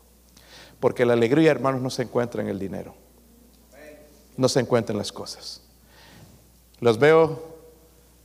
Porque 0.79 1.05
la 1.05 1.13
alegría, 1.13 1.51
hermanos, 1.51 1.81
no 1.81 1.89
se 1.89 2.03
encuentra 2.03 2.41
en 2.41 2.49
el 2.49 2.59
dinero. 2.59 2.93
No 4.37 4.49
se 4.49 4.59
encuentra 4.59 4.93
en 4.93 4.97
las 4.97 5.11
cosas. 5.11 5.61
Los 6.79 6.97
veo 6.97 7.53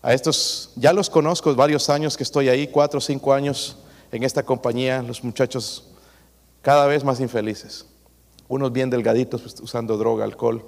a 0.03 0.15
estos, 0.15 0.73
ya 0.77 0.93
los 0.93 1.11
conozco 1.11 1.55
varios 1.55 1.91
años 1.91 2.17
que 2.17 2.23
estoy 2.23 2.49
ahí, 2.49 2.69
cuatro 2.69 2.99
o 2.99 3.01
cinco 3.01 3.33
años 3.33 3.77
en 4.11 4.23
esta 4.23 4.43
compañía, 4.43 5.03
los 5.03 5.23
muchachos 5.23 5.91
cada 6.63 6.87
vez 6.87 7.05
más 7.05 7.21
infelices 7.21 7.85
unos 8.49 8.73
bien 8.73 8.91
delgaditos 8.91 9.43
pues, 9.43 9.61
usando 9.61 9.97
droga, 9.97 10.25
alcohol. 10.25 10.65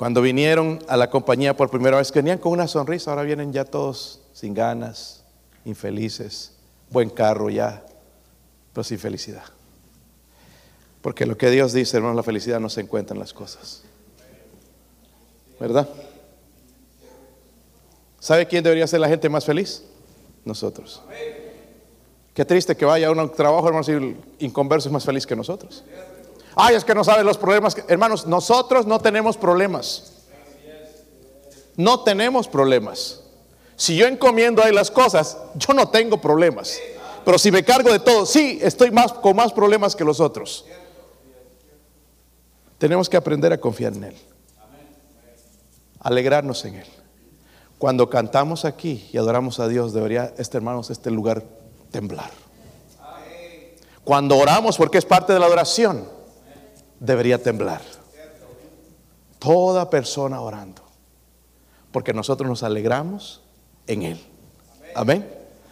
Cuando 0.00 0.22
vinieron 0.22 0.78
a 0.88 0.96
la 0.96 1.10
compañía 1.10 1.54
por 1.54 1.68
primera 1.68 1.98
vez, 1.98 2.10
venían 2.10 2.38
con 2.38 2.52
una 2.52 2.66
sonrisa, 2.66 3.10
ahora 3.10 3.22
vienen 3.22 3.52
ya 3.52 3.66
todos 3.66 4.22
sin 4.32 4.54
ganas, 4.54 5.22
infelices, 5.66 6.52
buen 6.88 7.10
carro 7.10 7.50
ya, 7.50 7.84
pero 8.72 8.82
sin 8.82 8.98
felicidad. 8.98 9.42
Porque 11.02 11.26
lo 11.26 11.36
que 11.36 11.50
Dios 11.50 11.74
dice, 11.74 11.98
hermanos, 11.98 12.16
la 12.16 12.22
felicidad 12.22 12.58
no 12.60 12.70
se 12.70 12.80
encuentra 12.80 13.12
en 13.12 13.20
las 13.20 13.34
cosas. 13.34 13.82
¿Verdad? 15.60 15.86
¿Sabe 18.20 18.46
quién 18.46 18.64
debería 18.64 18.86
ser 18.86 19.00
la 19.00 19.08
gente 19.10 19.28
más 19.28 19.44
feliz? 19.44 19.84
Nosotros. 20.46 21.02
Qué 22.32 22.46
triste 22.46 22.74
que 22.74 22.86
vaya 22.86 23.08
a 23.08 23.10
un 23.10 23.30
trabajo, 23.34 23.66
hermanos, 23.66 23.90
y 23.90 23.92
el 23.92 24.16
inconverso 24.38 24.88
es 24.88 24.94
más 24.94 25.04
feliz 25.04 25.26
que 25.26 25.36
nosotros. 25.36 25.84
Ay, 26.56 26.74
es 26.74 26.84
que 26.84 26.94
no 26.94 27.04
sabe 27.04 27.24
los 27.24 27.38
problemas. 27.38 27.76
hermanos, 27.88 28.26
nosotros 28.26 28.86
no 28.86 28.98
tenemos 29.00 29.36
problemas. 29.36 30.12
No 31.76 32.00
tenemos 32.00 32.48
problemas. 32.48 33.22
Si 33.76 33.96
yo 33.96 34.06
encomiendo 34.06 34.62
ahí 34.62 34.72
las 34.72 34.90
cosas, 34.90 35.38
yo 35.54 35.72
no 35.72 35.88
tengo 35.88 36.20
problemas. 36.20 36.78
Pero 37.24 37.38
si 37.38 37.50
me 37.50 37.64
cargo 37.64 37.90
de 37.90 38.00
todo, 38.00 38.26
sí, 38.26 38.58
estoy 38.60 38.90
más, 38.90 39.12
con 39.12 39.36
más 39.36 39.52
problemas 39.52 39.96
que 39.96 40.04
los 40.04 40.20
otros. 40.20 40.66
Tenemos 42.78 43.08
que 43.08 43.16
aprender 43.16 43.52
a 43.52 43.60
confiar 43.60 43.94
en 43.94 44.04
Él. 44.04 44.16
Alegrarnos 46.00 46.64
en 46.64 46.76
Él. 46.76 46.86
Cuando 47.78 48.10
cantamos 48.10 48.66
aquí 48.66 49.08
y 49.12 49.16
adoramos 49.16 49.60
a 49.60 49.68
Dios, 49.68 49.94
debería, 49.94 50.34
este 50.36 50.58
hermanos, 50.58 50.90
este 50.90 51.10
lugar 51.10 51.42
temblar. 51.90 52.30
Cuando 54.04 54.36
oramos, 54.36 54.76
porque 54.76 54.98
es 54.98 55.04
parte 55.04 55.32
de 55.32 55.38
la 55.38 55.46
adoración, 55.46 56.06
debería 57.00 57.42
temblar. 57.42 57.80
Toda 59.40 59.90
persona 59.90 60.40
orando. 60.40 60.82
Porque 61.90 62.12
nosotros 62.12 62.48
nos 62.48 62.62
alegramos 62.62 63.40
en 63.86 64.02
Él. 64.02 64.20
Amén. 64.94 65.28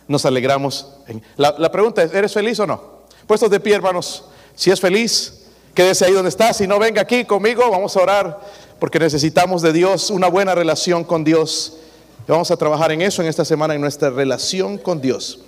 Nos 0.08 0.24
alegramos 0.24 0.94
en 1.06 1.22
la, 1.36 1.54
la 1.58 1.70
pregunta 1.70 2.02
es, 2.02 2.12
¿eres 2.12 2.32
feliz 2.32 2.58
o 2.58 2.66
no? 2.66 2.98
Puestos 3.26 3.50
de 3.50 3.60
pie, 3.60 3.74
hermanos. 3.74 4.24
Si 4.54 4.70
es 4.70 4.80
feliz, 4.80 5.44
quédese 5.74 6.06
ahí 6.06 6.12
donde 6.12 6.30
está. 6.30 6.52
Si 6.52 6.66
no, 6.66 6.78
venga 6.78 7.02
aquí 7.02 7.24
conmigo. 7.24 7.70
Vamos 7.70 7.96
a 7.96 8.02
orar 8.02 8.40
porque 8.78 8.98
necesitamos 8.98 9.62
de 9.62 9.72
Dios 9.72 10.10
una 10.10 10.28
buena 10.28 10.54
relación 10.54 11.04
con 11.04 11.24
Dios. 11.24 11.76
Vamos 12.26 12.50
a 12.50 12.56
trabajar 12.56 12.90
en 12.92 13.02
eso 13.02 13.22
en 13.22 13.28
esta 13.28 13.44
semana, 13.44 13.74
en 13.74 13.80
nuestra 13.80 14.10
relación 14.10 14.78
con 14.78 15.00
Dios. 15.00 15.40